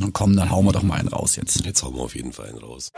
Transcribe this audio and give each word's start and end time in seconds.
Und 0.00 0.12
komm, 0.12 0.36
dann 0.36 0.50
hauen 0.50 0.66
wir 0.66 0.72
doch 0.72 0.82
mal 0.82 0.98
einen 0.98 1.08
raus 1.08 1.36
jetzt. 1.36 1.64
Jetzt 1.64 1.82
hauen 1.82 1.94
wir 1.94 2.02
auf 2.02 2.14
jeden 2.14 2.32
Fall 2.32 2.48
einen 2.48 2.58
raus. 2.58 2.90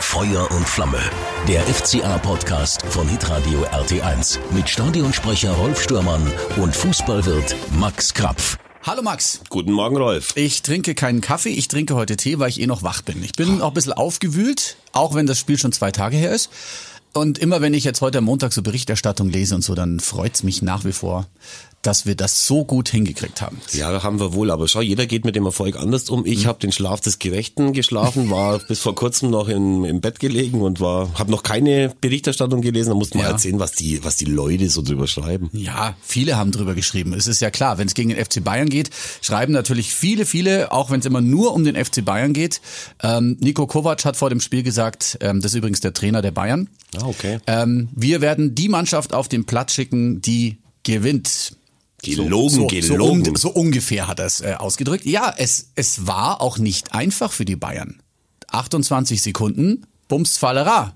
Feuer 0.00 0.48
und 0.52 0.68
Flamme. 0.68 1.00
Der 1.48 1.62
FCA-Podcast 1.62 2.82
von 2.86 3.08
Hitradio 3.08 3.64
RT1 3.66 4.38
mit 4.52 4.68
Stadionsprecher 4.68 5.52
Rolf 5.52 5.82
Stürmann 5.82 6.22
und 6.58 6.76
Fußballwirt 6.76 7.56
Max 7.78 8.14
Krapf. 8.14 8.56
Hallo 8.84 9.02
Max. 9.02 9.40
Guten 9.48 9.72
Morgen, 9.72 9.96
Rolf. 9.96 10.32
Ich 10.36 10.62
trinke 10.62 10.94
keinen 10.94 11.20
Kaffee, 11.20 11.48
ich 11.48 11.66
trinke 11.66 11.96
heute 11.96 12.16
Tee, 12.16 12.38
weil 12.38 12.50
ich 12.50 12.60
eh 12.60 12.68
noch 12.68 12.84
wach 12.84 13.02
bin. 13.02 13.24
Ich 13.24 13.32
bin 13.32 13.60
auch 13.60 13.68
ein 13.68 13.74
bisschen 13.74 13.94
aufgewühlt, 13.94 14.76
auch 14.92 15.14
wenn 15.14 15.26
das 15.26 15.40
Spiel 15.40 15.58
schon 15.58 15.72
zwei 15.72 15.90
Tage 15.90 16.16
her 16.16 16.30
ist. 16.30 16.50
Und 17.12 17.38
immer 17.38 17.62
wenn 17.62 17.74
ich 17.74 17.82
jetzt 17.82 18.00
heute 18.02 18.18
am 18.18 18.24
Montag 18.24 18.52
so 18.52 18.62
Berichterstattung 18.62 19.30
lese 19.30 19.54
und 19.56 19.62
so, 19.62 19.74
dann 19.74 19.98
freut's 19.98 20.42
mich 20.42 20.62
nach 20.62 20.84
wie 20.84 20.92
vor, 20.92 21.26
dass 21.86 22.04
wir 22.04 22.16
das 22.16 22.46
so 22.46 22.64
gut 22.64 22.88
hingekriegt 22.88 23.40
haben. 23.40 23.60
Ja, 23.72 24.02
haben 24.02 24.18
wir 24.18 24.34
wohl. 24.34 24.50
Aber 24.50 24.66
schau, 24.66 24.80
jeder 24.80 25.06
geht 25.06 25.24
mit 25.24 25.36
dem 25.36 25.44
Erfolg 25.46 25.76
anders 25.76 26.10
um. 26.10 26.26
Ich 26.26 26.44
mhm. 26.44 26.48
habe 26.48 26.58
den 26.58 26.72
Schlaf 26.72 27.00
des 27.00 27.20
Gerechten 27.20 27.72
geschlafen, 27.72 28.28
war 28.28 28.58
bis 28.68 28.80
vor 28.80 28.96
kurzem 28.96 29.30
noch 29.30 29.48
in, 29.48 29.84
im 29.84 30.00
Bett 30.00 30.18
gelegen 30.18 30.62
und 30.62 30.80
war, 30.80 31.10
habe 31.14 31.30
noch 31.30 31.44
keine 31.44 31.94
Berichterstattung 32.00 32.60
gelesen. 32.60 32.90
Da 32.90 32.94
musste 32.96 33.18
man 33.18 33.26
ja. 33.26 33.32
erzählen, 33.32 33.60
was 33.60 33.72
die, 33.72 34.02
was 34.04 34.16
die 34.16 34.24
Leute 34.24 34.68
so 34.68 34.82
drüber 34.82 35.06
schreiben. 35.06 35.48
Ja, 35.52 35.94
viele 36.02 36.36
haben 36.36 36.50
drüber 36.50 36.74
geschrieben. 36.74 37.12
Es 37.12 37.28
ist 37.28 37.40
ja 37.40 37.50
klar, 37.50 37.78
wenn 37.78 37.86
es 37.86 37.94
gegen 37.94 38.08
den 38.08 38.24
FC 38.24 38.42
Bayern 38.42 38.68
geht, 38.68 38.90
schreiben 39.20 39.52
natürlich 39.52 39.94
viele, 39.94 40.26
viele, 40.26 40.72
auch 40.72 40.90
wenn 40.90 41.00
es 41.00 41.06
immer 41.06 41.20
nur 41.20 41.54
um 41.54 41.62
den 41.62 41.76
FC 41.76 42.04
Bayern 42.04 42.32
geht. 42.32 42.60
Ähm, 43.02 43.36
Nico 43.38 43.66
Kovac 43.68 44.04
hat 44.04 44.16
vor 44.16 44.30
dem 44.30 44.40
Spiel 44.40 44.64
gesagt, 44.64 45.18
ähm, 45.20 45.40
das 45.40 45.52
ist 45.52 45.58
übrigens 45.58 45.80
der 45.80 45.92
Trainer 45.92 46.20
der 46.20 46.32
Bayern. 46.32 46.68
Ah, 46.96 47.06
okay. 47.06 47.38
Ähm, 47.46 47.90
wir 47.94 48.20
werden 48.20 48.56
die 48.56 48.68
Mannschaft 48.68 49.14
auf 49.14 49.28
den 49.28 49.44
Platz 49.44 49.72
schicken, 49.72 50.20
die 50.20 50.58
gewinnt. 50.82 51.56
Gelogen, 52.02 52.50
so, 52.50 52.60
so, 52.60 52.66
gelogen. 52.66 53.24
So, 53.24 53.30
un, 53.30 53.36
so 53.36 53.48
ungefähr 53.50 54.06
hat 54.06 54.18
er 54.18 54.26
es 54.26 54.40
äh, 54.40 54.54
ausgedrückt. 54.58 55.06
Ja, 55.06 55.32
es, 55.36 55.70
es 55.74 56.06
war 56.06 56.40
auch 56.40 56.58
nicht 56.58 56.92
einfach 56.92 57.32
für 57.32 57.44
die 57.44 57.56
Bayern. 57.56 58.00
28 58.48 59.20
Sekunden, 59.22 59.86
Bums 60.08 60.38
Fallera. 60.38 60.94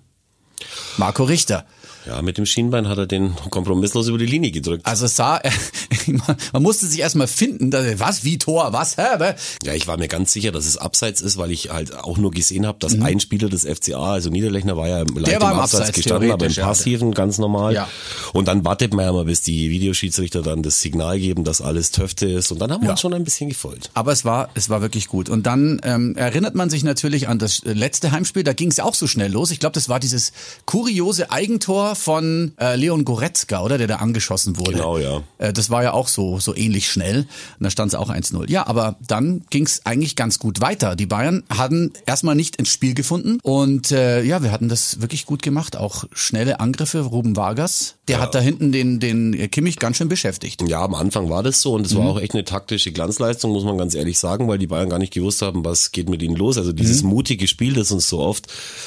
Marco 0.98 1.25
Richter. 1.25 1.67
Ja, 2.06 2.23
mit 2.23 2.39
dem 2.39 2.47
Schienbein 2.47 2.89
hat 2.89 2.98
er 2.98 3.06
den 3.06 3.34
kompromisslos 3.51 4.09
über 4.09 4.19
die 4.19 4.27
Linie 4.27 4.51
gedrückt. 4.51 4.87
Also 4.87 5.06
es 5.06 5.17
sah, 5.17 5.41
man 6.53 6.62
musste 6.62 6.87
sich 6.87 7.01
erstmal 7.01 7.27
finden, 7.27 7.73
was, 7.98 8.25
wie 8.25 8.39
Tor, 8.39 8.73
was, 8.73 8.97
hä? 8.97 9.34
Ja, 9.62 9.75
ich 9.75 9.87
war 9.87 9.98
mir 9.98 10.09
ganz 10.09 10.33
sicher, 10.33 10.53
dass 10.53 10.67
es 10.67 10.77
abseits 10.77 11.20
ist, 11.20 11.37
weil 11.39 11.51
ich 11.51 11.70
halt 11.70 11.95
auch 11.95 12.19
nur 12.19 12.31
gesehen 12.31 12.67
habe, 12.67 12.79
dass 12.79 12.97
mhm. 12.97 13.03
ein 13.03 13.20
Spieler 13.20 13.48
des 13.48 13.65
FCA, 13.65 14.12
also 14.12 14.31
Niederlechner 14.31 14.77
war 14.77 14.89
ja 14.89 14.98
leicht 14.98 15.27
Der 15.27 15.41
war 15.41 15.53
im 15.53 15.59
Abseits, 15.59 15.81
Abseits 15.81 15.97
gestanden, 15.97 16.31
aber 16.31 16.47
im 16.47 16.55
Passiven 16.55 17.09
ja. 17.09 17.15
ganz 17.15 17.39
normal. 17.39 17.75
Ja. 17.75 17.89
Und 18.33 18.48
dann 18.48 18.65
wartet 18.65 18.95
man 18.95 19.05
ja 19.05 19.12
mal, 19.12 19.25
bis 19.25 19.43
die 19.43 19.71
Videoschiedsrichter 19.71 20.43
dann 20.43 20.62
das 20.62 20.81
Signal 20.81 21.19
geben, 21.19 21.45
dass 21.45 21.61
alles 21.61 21.91
Töfte 21.91 22.27
ist. 22.27 22.53
Und 22.53 22.61
dann 22.61 22.73
haben 22.73 22.83
wir 22.83 22.87
ja. 22.87 22.93
uns 22.93 23.01
schon 23.01 23.15
ein 23.15 23.25
bisschen 23.25 23.48
gefolgt. 23.48 23.91
Aber 23.95 24.12
es 24.12 24.25
war, 24.25 24.51
es 24.55 24.71
war 24.71 24.81
wirklich 24.81 25.09
gut. 25.09 25.28
Und 25.28 25.47
dann 25.47 25.81
ähm, 25.84 26.17
erinnert 26.17 26.55
man 26.55 26.71
sich 26.71 26.84
natürlich 26.84 27.28
an 27.28 27.39
das 27.39 27.62
letzte 27.65 28.12
Heimspiel, 28.12 28.43
da 28.43 28.53
ging 28.53 28.71
es 28.71 28.81
auch 28.81 28.95
so 28.95 29.06
schnell 29.06 29.33
los. 29.33 29.51
Ich 29.51 29.61
glaube, 29.61 29.75
das 29.75 29.89
war 29.89 30.01
dieses 30.01 30.33
kuriose 30.65 31.31
Eigentor 31.31 31.95
von 31.95 32.53
äh, 32.59 32.77
Leon 32.77 33.05
Goretzka, 33.05 33.62
oder? 33.62 33.78
Der 33.78 33.87
da 33.87 33.97
angeschossen 33.97 34.59
wurde. 34.59 34.73
Genau, 34.73 34.98
ja. 34.98 35.23
Äh, 35.39 35.53
das 35.53 35.71
war 35.71 35.83
ja 35.83 35.90
auch 35.95 36.09
so, 36.09 36.39
so 36.39 36.55
ähnlich 36.55 36.89
schnell. 36.89 37.21
Und 37.21 37.65
da 37.65 37.71
stand 37.71 37.93
es 37.93 37.95
auch 37.95 38.11
1-0. 38.11 38.51
Ja, 38.51 38.67
aber 38.67 38.97
dann 39.07 39.43
ging 39.51 39.65
es 39.65 39.85
eigentlich 39.87 40.17
ganz 40.17 40.39
gut 40.39 40.61
weiter. 40.61 40.97
Die 40.97 41.07
Bayern 41.07 41.43
hatten 41.49 41.93
erstmal 42.07 42.35
nicht 42.35 42.57
ins 42.57 42.71
Spiel 42.71 42.95
gefunden. 42.95 43.39
Und 43.43 43.93
äh, 43.93 44.23
ja, 44.23 44.43
wir 44.43 44.53
hatten 44.53 44.69
das 44.69 45.01
wirklich 45.01 45.27
gut 45.27 45.43
gemacht. 45.43 45.77
Auch 45.77 46.05
schnelle 46.13 46.61
Angriffe. 46.61 47.01
Ruben 47.01 47.37
Vargas, 47.37 47.97
der 48.09 48.17
ja. 48.17 48.23
hat 48.23 48.35
da 48.35 48.41
hinten 48.41 48.73
den, 48.73 49.01
den 49.01 49.51
Kimmich 49.51 49.79
ganz 49.79 49.97
schön 49.97 50.09
beschäftigt. 50.09 50.63
Ja, 50.69 50.83
am 50.83 50.95
Anfang 50.95 51.31
war 51.31 51.43
das 51.43 51.61
so. 51.63 51.75
Und 51.75 51.87
es 51.87 51.95
mhm. 51.95 51.99
war 51.99 52.07
auch 52.07 52.21
echt 52.21 52.35
eine 52.35 52.45
taktische 52.45 52.93
Glanzleistung, 52.93 53.53
muss 53.53 53.65
man 53.65 53.79
ganz 53.79 53.95
ehrlich 53.95 54.19
sagen, 54.19 54.49
weil 54.49 54.59
die 54.59 54.67
Bayern 54.67 54.89
gar 54.89 54.99
nicht 54.99 55.13
gewusst 55.13 55.43
haben, 55.43 55.65
was 55.65 55.93
geht 55.93 56.09
mit 56.09 56.23
ihnen 56.23 56.37
los. 56.37 56.59
Also 56.59 56.73
dieses 56.73 57.03
mhm. 57.03 57.11
mutige 57.11 57.49
Spiel, 57.49 57.75
das 57.75 57.91
uns 57.91 58.09
so 58.09 58.21
oft 58.21 58.47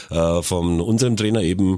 äh, 0.09 0.41
von 0.41 0.81
unserem 0.81 1.17
Trainer 1.17 1.41
eben 1.41 1.77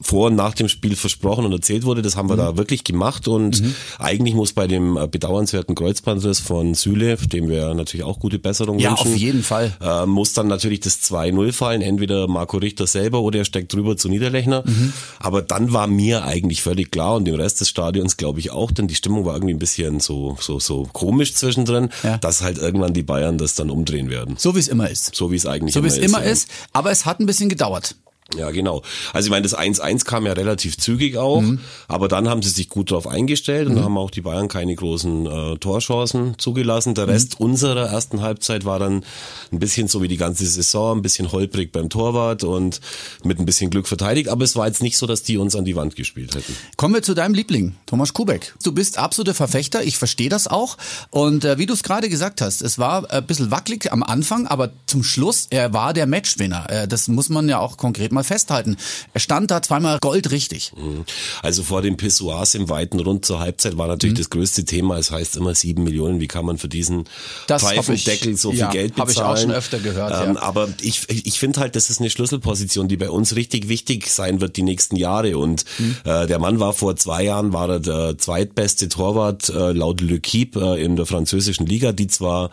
vor 0.00 0.28
und 0.28 0.36
nach 0.36 0.54
dem 0.54 0.68
Spiel 0.68 0.96
versprochen 0.96 1.44
und 1.44 1.52
erzählt 1.52 1.84
wurde. 1.84 2.02
Das 2.02 2.16
haben 2.16 2.28
wir 2.28 2.34
mhm. 2.34 2.40
da 2.40 2.56
wirklich 2.56 2.84
gemacht 2.84 3.28
und 3.28 3.62
mhm. 3.62 3.74
eigentlich 3.98 4.34
muss 4.34 4.52
bei 4.52 4.66
dem 4.66 4.96
äh, 4.96 5.06
bedauernswerten 5.06 5.74
Kreuzbandriss 5.74 6.40
von 6.40 6.74
Süle, 6.74 7.16
dem 7.16 7.48
wir 7.48 7.74
natürlich 7.74 8.04
auch 8.04 8.18
gute 8.18 8.38
Besserung 8.38 8.78
ja, 8.78 8.90
wünschen. 8.90 9.08
Ja, 9.08 9.14
auf 9.14 9.20
jeden 9.20 9.42
Fall. 9.42 9.72
Äh, 9.80 10.06
muss 10.06 10.32
dann 10.32 10.48
natürlich 10.48 10.80
das 10.80 11.00
2-0 11.02 11.52
fallen, 11.52 11.82
entweder 11.82 12.28
Marco 12.28 12.58
Richter 12.58 12.86
selber 12.86 13.20
oder 13.20 13.40
er 13.40 13.44
steckt 13.44 13.72
drüber 13.72 13.96
zu 13.96 14.08
Niederlechner. 14.08 14.62
Mhm. 14.66 14.92
Aber 15.18 15.42
dann 15.42 15.72
war 15.72 15.86
mir 15.86 16.24
eigentlich 16.24 16.62
völlig 16.62 16.90
klar 16.90 17.16
und 17.16 17.24
dem 17.24 17.34
Rest 17.34 17.60
des 17.60 17.68
Stadions 17.68 18.16
glaube 18.16 18.40
ich 18.40 18.50
auch, 18.50 18.70
denn 18.70 18.88
die 18.88 18.94
Stimmung 18.94 19.24
war 19.24 19.34
irgendwie 19.34 19.54
ein 19.54 19.58
bisschen 19.58 20.00
so, 20.00 20.36
so, 20.40 20.58
so 20.60 20.88
komisch 20.92 21.34
zwischendrin, 21.34 21.90
ja. 22.02 22.18
dass 22.18 22.42
halt 22.42 22.58
irgendwann 22.58 22.94
die 22.94 23.02
Bayern 23.02 23.38
das 23.38 23.54
dann 23.54 23.70
umdrehen 23.70 24.10
werden. 24.10 24.36
So 24.38 24.54
wie 24.54 24.60
es 24.60 24.68
immer 24.68 24.88
ist. 24.90 25.14
So 25.14 25.30
wie 25.30 25.36
es 25.36 25.46
eigentlich 25.46 25.74
so 25.74 25.80
immer 25.80 25.88
ist. 25.88 25.94
So 25.94 26.00
wie 26.00 26.04
es 26.04 26.12
immer 26.12 26.24
ist, 26.24 26.48
aber 26.72 26.90
es 26.90 27.06
hat 27.06 27.20
ein 27.20 27.26
bisschen 27.26 27.48
gedauert. 27.48 27.96
Ja, 28.36 28.50
genau. 28.50 28.82
Also 29.12 29.26
ich 29.26 29.30
meine, 29.30 29.42
das 29.42 29.56
1-1 29.56 30.04
kam 30.04 30.26
ja 30.26 30.32
relativ 30.32 30.76
zügig 30.78 31.16
auch, 31.16 31.40
mhm. 31.40 31.60
aber 31.88 32.08
dann 32.08 32.28
haben 32.28 32.42
sie 32.42 32.50
sich 32.50 32.68
gut 32.68 32.90
darauf 32.90 33.06
eingestellt 33.06 33.68
und 33.68 33.76
mhm. 33.76 33.84
haben 33.84 33.98
auch 33.98 34.10
die 34.10 34.20
Bayern 34.20 34.48
keine 34.48 34.74
großen 34.74 35.26
äh, 35.26 35.58
Torchancen 35.58 36.38
zugelassen. 36.38 36.94
Der 36.94 37.08
Rest 37.08 37.38
mhm. 37.40 37.46
unserer 37.46 37.88
ersten 37.88 38.20
Halbzeit 38.20 38.64
war 38.64 38.78
dann 38.78 39.04
ein 39.52 39.58
bisschen 39.58 39.88
so 39.88 40.02
wie 40.02 40.08
die 40.08 40.16
ganze 40.16 40.46
Saison, 40.46 40.98
ein 40.98 41.02
bisschen 41.02 41.32
holprig 41.32 41.72
beim 41.72 41.88
Torwart 41.88 42.44
und 42.44 42.80
mit 43.22 43.38
ein 43.38 43.46
bisschen 43.46 43.70
Glück 43.70 43.88
verteidigt, 43.88 44.28
aber 44.28 44.44
es 44.44 44.56
war 44.56 44.66
jetzt 44.66 44.82
nicht 44.82 44.98
so, 44.98 45.06
dass 45.06 45.22
die 45.22 45.38
uns 45.38 45.56
an 45.56 45.64
die 45.64 45.76
Wand 45.76 45.96
gespielt 45.96 46.34
hätten. 46.34 46.56
Kommen 46.76 46.94
wir 46.94 47.02
zu 47.02 47.14
deinem 47.14 47.34
Liebling, 47.34 47.76
Thomas 47.86 48.12
Kubek. 48.12 48.54
Du 48.62 48.72
bist 48.72 48.98
absoluter 48.98 49.34
Verfechter, 49.34 49.84
ich 49.84 49.98
verstehe 49.98 50.28
das 50.28 50.48
auch 50.48 50.76
und 51.10 51.44
äh, 51.44 51.58
wie 51.58 51.66
du 51.66 51.74
es 51.74 51.82
gerade 51.82 52.08
gesagt 52.08 52.40
hast, 52.40 52.62
es 52.62 52.78
war 52.78 53.10
ein 53.10 53.26
bisschen 53.26 53.50
wackelig 53.50 53.92
am 53.92 54.02
Anfang, 54.02 54.46
aber 54.46 54.70
zum 54.86 55.04
Schluss, 55.04 55.46
er 55.50 55.72
war 55.72 55.92
der 55.92 56.06
Matchwinner. 56.06 56.68
Äh, 56.68 56.88
das 56.88 57.08
muss 57.08 57.28
man 57.28 57.48
ja 57.48 57.58
auch 57.58 57.76
konkret 57.76 58.12
mal 58.12 58.23
festhalten. 58.24 58.76
Er 59.12 59.20
stand 59.20 59.50
da 59.50 59.62
zweimal 59.62 59.98
goldrichtig. 60.00 60.72
Mhm. 60.76 61.04
Also 61.42 61.62
vor 61.62 61.82
den 61.82 61.96
Pissoirs 61.96 62.54
im 62.54 62.68
weiten 62.68 63.00
Rund 63.00 63.24
zur 63.24 63.40
Halbzeit 63.40 63.76
war 63.76 63.86
natürlich 63.86 64.14
mhm. 64.14 64.18
das 64.18 64.30
größte 64.30 64.64
Thema. 64.64 64.98
Es 64.98 65.10
heißt 65.10 65.36
immer 65.36 65.54
sieben 65.54 65.84
Millionen. 65.84 66.20
Wie 66.20 66.28
kann 66.28 66.44
man 66.44 66.58
für 66.58 66.68
diesen 66.68 67.04
das 67.46 67.62
Pfeifendeckel 67.62 68.36
so 68.36 68.50
viel 68.50 68.60
ja, 68.60 68.70
Geld 68.70 68.94
bezahlen? 68.94 69.00
Habe 69.00 69.12
ich 69.12 69.20
auch 69.20 69.36
schon 69.36 69.52
öfter 69.52 69.78
gehört. 69.78 70.26
Ähm, 70.26 70.34
ja. 70.34 70.42
Aber 70.42 70.68
ich, 70.80 71.08
ich 71.08 71.38
finde 71.38 71.60
halt, 71.60 71.76
das 71.76 71.90
ist 71.90 72.00
eine 72.00 72.10
Schlüsselposition, 72.10 72.88
die 72.88 72.96
bei 72.96 73.10
uns 73.10 73.36
richtig 73.36 73.68
wichtig 73.68 74.08
sein 74.08 74.40
wird 74.40 74.56
die 74.56 74.62
nächsten 74.62 74.96
Jahre. 74.96 75.38
Und 75.38 75.64
mhm. 75.78 75.96
äh, 76.04 76.26
der 76.26 76.38
Mann 76.38 76.60
war 76.60 76.72
vor 76.72 76.96
zwei 76.96 77.24
Jahren 77.24 77.52
war 77.52 77.68
er 77.68 77.80
der 77.80 78.18
zweitbeste 78.18 78.88
Torwart 78.88 79.48
äh, 79.48 79.72
laut 79.72 80.00
Le 80.00 80.20
Keep 80.20 80.56
äh, 80.56 80.82
in 80.82 80.96
der 80.96 81.06
französischen 81.06 81.66
Liga, 81.66 81.92
die 81.92 82.06
zwar 82.06 82.50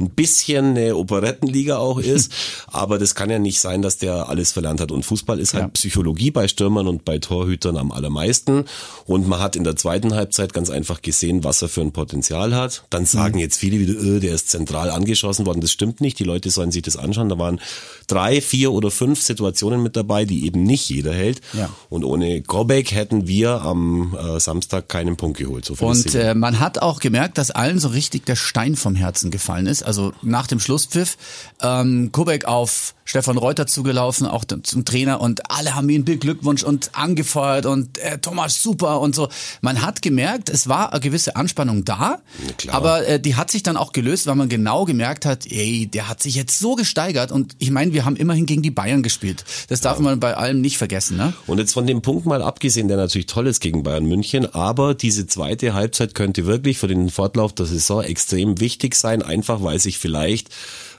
ein 0.00 0.10
bisschen 0.10 0.76
eine 0.76 0.96
Operettenliga 0.96 1.78
auch 1.78 1.98
ist. 1.98 2.32
aber 2.66 2.98
das 2.98 3.14
kann 3.14 3.30
ja 3.30 3.38
nicht 3.38 3.60
sein, 3.60 3.82
dass 3.82 3.98
der 3.98 4.28
alles 4.28 4.52
verlernt 4.52 4.80
hat. 4.80 4.90
Und 4.90 5.04
Fußball 5.10 5.38
ist 5.38 5.54
halt 5.54 5.64
ja. 5.64 5.68
Psychologie 5.68 6.30
bei 6.30 6.48
Stürmern 6.48 6.88
und 6.88 7.04
bei 7.04 7.18
Torhütern 7.18 7.76
am 7.76 7.92
allermeisten. 7.92 8.64
Und 9.04 9.28
man 9.28 9.40
hat 9.40 9.56
in 9.56 9.64
der 9.64 9.76
zweiten 9.76 10.14
Halbzeit 10.14 10.54
ganz 10.54 10.70
einfach 10.70 11.02
gesehen, 11.02 11.44
was 11.44 11.60
er 11.62 11.68
für 11.68 11.82
ein 11.82 11.92
Potenzial 11.92 12.54
hat. 12.54 12.84
Dann 12.90 13.04
sagen 13.04 13.34
mhm. 13.34 13.40
jetzt 13.40 13.58
viele 13.58 13.78
wieder, 13.78 13.94
öh, 14.00 14.20
der 14.20 14.34
ist 14.34 14.48
zentral 14.48 14.90
angeschossen 14.90 15.44
worden. 15.44 15.60
Das 15.60 15.70
stimmt 15.70 16.00
nicht. 16.00 16.18
Die 16.18 16.24
Leute 16.24 16.50
sollen 16.50 16.70
sich 16.70 16.82
das 16.82 16.96
anschauen. 16.96 17.28
Da 17.28 17.38
waren 17.38 17.60
drei, 18.06 18.40
vier 18.40 18.72
oder 18.72 18.90
fünf 18.90 19.20
Situationen 19.20 19.82
mit 19.82 19.96
dabei, 19.96 20.24
die 20.24 20.46
eben 20.46 20.62
nicht 20.62 20.88
jeder 20.88 21.12
hält. 21.12 21.42
Ja. 21.52 21.68
Und 21.90 22.04
ohne 22.04 22.40
Gobek 22.40 22.92
hätten 22.92 23.26
wir 23.26 23.60
am 23.62 24.16
äh, 24.16 24.40
Samstag 24.40 24.88
keinen 24.88 25.16
Punkt 25.16 25.38
geholt. 25.38 25.66
So 25.66 25.74
und 25.74 26.14
äh, 26.14 26.34
man 26.34 26.58
hat 26.58 26.80
auch 26.80 27.00
gemerkt, 27.00 27.36
dass 27.36 27.50
allen 27.50 27.78
so 27.78 27.88
richtig 27.88 28.24
der 28.24 28.36
Stein 28.36 28.76
vom 28.76 28.94
Herzen 28.94 29.30
gefallen 29.30 29.66
ist 29.66 29.82
also 29.90 30.12
nach 30.22 30.46
dem 30.46 30.60
Schlusspfiff, 30.60 31.16
ähm, 31.60 32.12
Kubek 32.12 32.44
auf 32.44 32.94
Stefan 33.10 33.38
Reuter 33.38 33.66
zugelaufen, 33.66 34.24
auch 34.24 34.44
zum 34.44 34.84
Trainer 34.84 35.20
und 35.20 35.50
alle 35.50 35.74
haben 35.74 35.88
ihn 35.88 36.04
Glückwunsch 36.04 36.62
und 36.62 36.90
angefeuert 36.92 37.66
und 37.66 37.98
äh, 37.98 38.18
Thomas 38.18 38.62
super 38.62 39.00
und 39.00 39.16
so. 39.16 39.28
Man 39.62 39.82
hat 39.82 40.00
gemerkt, 40.00 40.48
es 40.48 40.68
war 40.68 40.92
eine 40.92 41.00
gewisse 41.00 41.34
Anspannung 41.34 41.84
da, 41.84 42.20
aber 42.68 43.04
äh, 43.08 43.18
die 43.18 43.34
hat 43.34 43.50
sich 43.50 43.64
dann 43.64 43.76
auch 43.76 43.90
gelöst, 43.90 44.28
weil 44.28 44.36
man 44.36 44.48
genau 44.48 44.84
gemerkt 44.84 45.26
hat, 45.26 45.44
ey, 45.50 45.88
der 45.88 46.08
hat 46.08 46.22
sich 46.22 46.36
jetzt 46.36 46.60
so 46.60 46.76
gesteigert 46.76 47.32
und 47.32 47.56
ich 47.58 47.72
meine, 47.72 47.92
wir 47.92 48.04
haben 48.04 48.14
immerhin 48.14 48.46
gegen 48.46 48.62
die 48.62 48.70
Bayern 48.70 49.02
gespielt. 49.02 49.44
Das 49.66 49.80
darf 49.80 49.98
ja. 49.98 50.04
man 50.04 50.20
bei 50.20 50.36
allem 50.36 50.60
nicht 50.60 50.78
vergessen. 50.78 51.16
Ne? 51.16 51.32
Und 51.48 51.58
jetzt 51.58 51.72
von 51.72 51.88
dem 51.88 52.02
Punkt 52.02 52.26
mal 52.26 52.42
abgesehen, 52.42 52.86
der 52.86 52.96
natürlich 52.96 53.26
toll 53.26 53.48
ist 53.48 53.58
gegen 53.58 53.82
Bayern 53.82 54.04
München, 54.04 54.54
aber 54.54 54.94
diese 54.94 55.26
zweite 55.26 55.74
Halbzeit 55.74 56.14
könnte 56.14 56.46
wirklich 56.46 56.78
für 56.78 56.86
den 56.86 57.10
Fortlauf 57.10 57.52
der 57.54 57.66
Saison 57.66 58.04
extrem 58.04 58.60
wichtig 58.60 58.94
sein, 58.94 59.22
einfach 59.22 59.64
weil 59.64 59.80
sich 59.80 59.98
vielleicht 59.98 60.50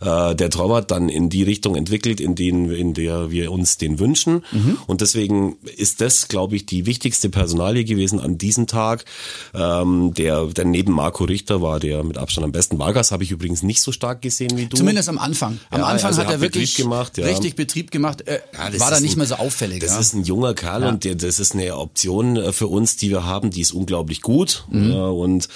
äh, 0.01 0.35
der 0.35 0.49
Torwart 0.49 0.91
dann 0.91 1.07
in 1.09 1.29
die 1.29 1.43
Richtung 1.43 1.75
entwickelt, 1.75 2.19
in, 2.19 2.35
den, 2.35 2.69
in 2.71 2.93
der 2.93 3.31
wir 3.31 3.51
uns 3.51 3.77
den 3.77 3.99
wünschen. 3.99 4.43
Mhm. 4.51 4.77
Und 4.87 5.01
deswegen 5.01 5.57
ist 5.77 6.01
das, 6.01 6.27
glaube 6.27 6.55
ich, 6.55 6.65
die 6.65 6.85
wichtigste 6.85 7.29
Personalie 7.29 7.85
gewesen 7.85 8.19
an 8.19 8.37
diesem 8.37 8.67
Tag. 8.67 9.05
Ähm, 9.53 10.13
der, 10.15 10.45
der 10.47 10.65
neben 10.65 10.93
Marco 10.93 11.23
Richter 11.23 11.61
war 11.61 11.79
der 11.79 12.03
mit 12.03 12.17
Abstand 12.17 12.45
am 12.45 12.51
besten. 12.51 12.79
Vargas 12.79 13.11
habe 13.11 13.23
ich 13.23 13.31
übrigens 13.31 13.63
nicht 13.63 13.81
so 13.81 13.91
stark 13.91 14.21
gesehen 14.21 14.57
wie 14.57 14.65
du. 14.65 14.75
Zumindest 14.77 15.09
am 15.09 15.17
Anfang. 15.19 15.59
Am 15.69 15.81
Ja, 15.81 15.85
Anfang 15.87 16.07
also 16.07 16.21
hat 16.21 16.27
er 16.27 16.33
hat 16.33 16.41
wirklich 16.41 16.71
Betrieb 16.73 16.83
gemacht, 16.85 17.17
ja. 17.17 17.25
richtig 17.25 17.55
Betrieb 17.55 17.91
gemacht. 17.91 18.21
Äh, 18.27 18.39
Ja, 18.53 18.79
war 18.79 18.91
da 18.91 18.99
nicht 18.99 19.13
ein- 19.15 19.17
mehr 19.19 19.27
so 19.27 19.35
auffällig. 19.35 19.79
Das 19.81 19.99
ist 19.99 20.13
ein 20.13 20.23
junger 20.23 20.53
Kerl 20.53 20.83
und 20.83 21.03
der, 21.03 21.15
das 21.15 21.39
ist 21.39 21.53
eine 21.53 21.77
Option 21.77 22.37
äh, 22.37 22.51
für 22.53 22.67
uns, 22.67 22.95
die 22.97 23.09
wir 23.09 23.25
haben, 23.25 23.51
die 23.51 23.61
ist 23.61 23.71
unglaublich 23.71 24.21
gut. 24.21 24.65
Mhm. 24.71 24.91
Und 24.93 25.47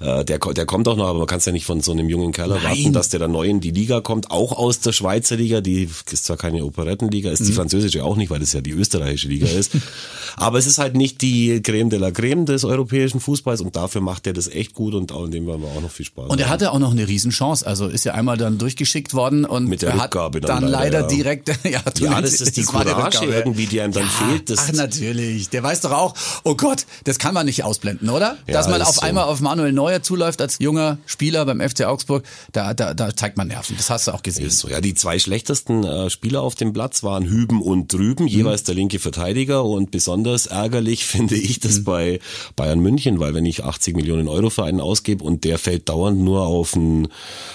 äh, 0.00 0.24
der, 0.24 0.38
der 0.38 0.66
kommt 0.66 0.88
auch 0.88 0.96
noch, 0.96 1.06
aber 1.06 1.18
man 1.20 1.26
kann 1.26 1.38
es 1.38 1.44
ja 1.44 1.52
nicht 1.52 1.64
von 1.66 1.80
so 1.80 1.92
einem 1.92 2.08
jungen 2.08 2.32
Kerl 2.32 2.50
erwarten, 2.52 2.92
dass 2.92 3.08
der 3.08 3.20
da 3.20 3.28
neu 3.28 3.46
in 3.48 3.60
die 3.60 3.70
Liga 3.70 3.93
kommt, 4.00 4.30
auch 4.30 4.52
aus 4.52 4.80
der 4.80 4.92
Schweizer 4.92 5.36
Liga, 5.36 5.60
die 5.60 5.88
ist 6.10 6.24
zwar 6.24 6.36
keine 6.36 6.64
Operettenliga, 6.64 7.30
ist 7.30 7.42
die 7.46 7.50
Mhm. 7.52 7.56
französische 7.56 8.04
auch 8.04 8.16
nicht, 8.16 8.30
weil 8.30 8.40
das 8.40 8.52
ja 8.52 8.60
die 8.60 8.70
österreichische 8.72 9.28
Liga 9.28 9.46
ist. 9.46 9.72
aber 10.36 10.58
es 10.58 10.66
ist 10.66 10.78
halt 10.78 10.96
nicht 10.96 11.20
die 11.22 11.60
Creme 11.62 11.90
de 11.90 11.98
la 11.98 12.10
Creme 12.10 12.46
des 12.46 12.64
europäischen 12.64 13.20
Fußballs 13.20 13.60
und 13.60 13.76
dafür 13.76 14.00
macht 14.00 14.26
er 14.26 14.32
das 14.32 14.48
echt 14.48 14.74
gut 14.74 14.94
und 14.94 15.12
auch 15.12 15.24
in 15.24 15.30
dem 15.30 15.46
werden 15.46 15.62
wir 15.62 15.68
auch 15.68 15.80
noch 15.82 15.90
viel 15.90 16.06
Spaß 16.06 16.28
Und 16.30 16.40
er 16.40 16.48
hatte 16.48 16.72
auch 16.72 16.78
noch 16.78 16.92
eine 16.92 17.06
Riesenchance. 17.08 17.66
Also 17.66 17.86
ist 17.86 18.04
ja 18.04 18.14
einmal 18.14 18.36
dann 18.36 18.58
durchgeschickt 18.58 19.14
worden 19.14 19.44
und 19.44 19.66
Mit 19.68 19.82
der 19.82 19.90
er 19.90 19.98
hat 20.00 20.14
dann, 20.14 20.32
dann 20.32 20.62
leider, 20.64 20.70
leider, 20.70 21.00
ja. 21.02 21.06
direkt. 21.06 21.48
Ja, 21.64 21.80
Ja, 21.98 22.20
das 22.20 22.34
ist 22.40 22.56
die 22.56 22.66
war 22.68 22.84
Courage 22.84 23.20
Rückgabe. 23.20 23.32
irgendwie, 23.38 23.66
die 23.66 23.80
einem 23.80 23.92
dann 23.92 24.06
fehlt. 24.06 24.50
Das 24.50 24.68
Ach, 24.68 24.72
natürlich. 24.72 25.48
Der 25.50 25.62
weiß 25.62 25.80
doch 25.82 25.92
auch, 25.92 26.14
oh 26.44 26.54
Gott, 26.54 26.86
das 27.04 27.18
kann 27.18 27.34
man 27.34 27.46
nicht 27.46 27.64
ausblenden, 27.64 28.10
oder? 28.10 28.36
Ja, 28.46 28.54
Dass 28.54 28.68
man 28.68 28.82
auf 28.82 28.96
so. 28.96 29.00
einmal 29.02 29.24
auf 29.24 29.40
Manuel 29.40 29.72
Neuer 29.72 30.02
zuläuft 30.02 30.40
als 30.40 30.56
junger 30.58 30.98
Spieler 31.06 31.44
beim 31.46 31.60
FC 31.60 31.84
Augsburg, 31.84 32.24
da, 32.52 32.74
da, 32.74 32.94
da 32.94 33.14
zeigt 33.16 33.36
man 33.36 33.48
Nerven. 33.48 33.76
Das 33.84 33.90
hast 33.90 34.06
du 34.06 34.12
auch 34.12 34.22
gesehen. 34.22 34.46
Ist 34.46 34.60
so. 34.60 34.68
Ja, 34.68 34.80
die 34.80 34.94
zwei 34.94 35.18
schlechtesten 35.18 35.84
äh, 35.84 36.08
Spieler 36.08 36.40
auf 36.40 36.54
dem 36.54 36.72
Platz 36.72 37.02
waren 37.02 37.26
Hüben 37.26 37.60
und 37.60 37.92
Drüben, 37.92 38.26
jeweils 38.26 38.62
der 38.62 38.74
linke 38.74 38.98
Verteidiger 38.98 39.62
und 39.62 39.90
besonders 39.90 40.46
ärgerlich 40.46 41.04
finde 41.04 41.34
ich 41.34 41.60
das 41.60 41.84
bei 41.84 42.18
Bayern 42.56 42.80
München, 42.80 43.20
weil 43.20 43.34
wenn 43.34 43.44
ich 43.44 43.62
80 43.62 43.94
Millionen 43.94 44.26
Euro 44.26 44.48
für 44.48 44.64
einen 44.64 44.80
ausgebe 44.80 45.22
und 45.22 45.44
der 45.44 45.58
fällt 45.58 45.90
dauernd 45.90 46.18
nur 46.18 46.46
auf 46.46 46.70
den, 46.70 47.08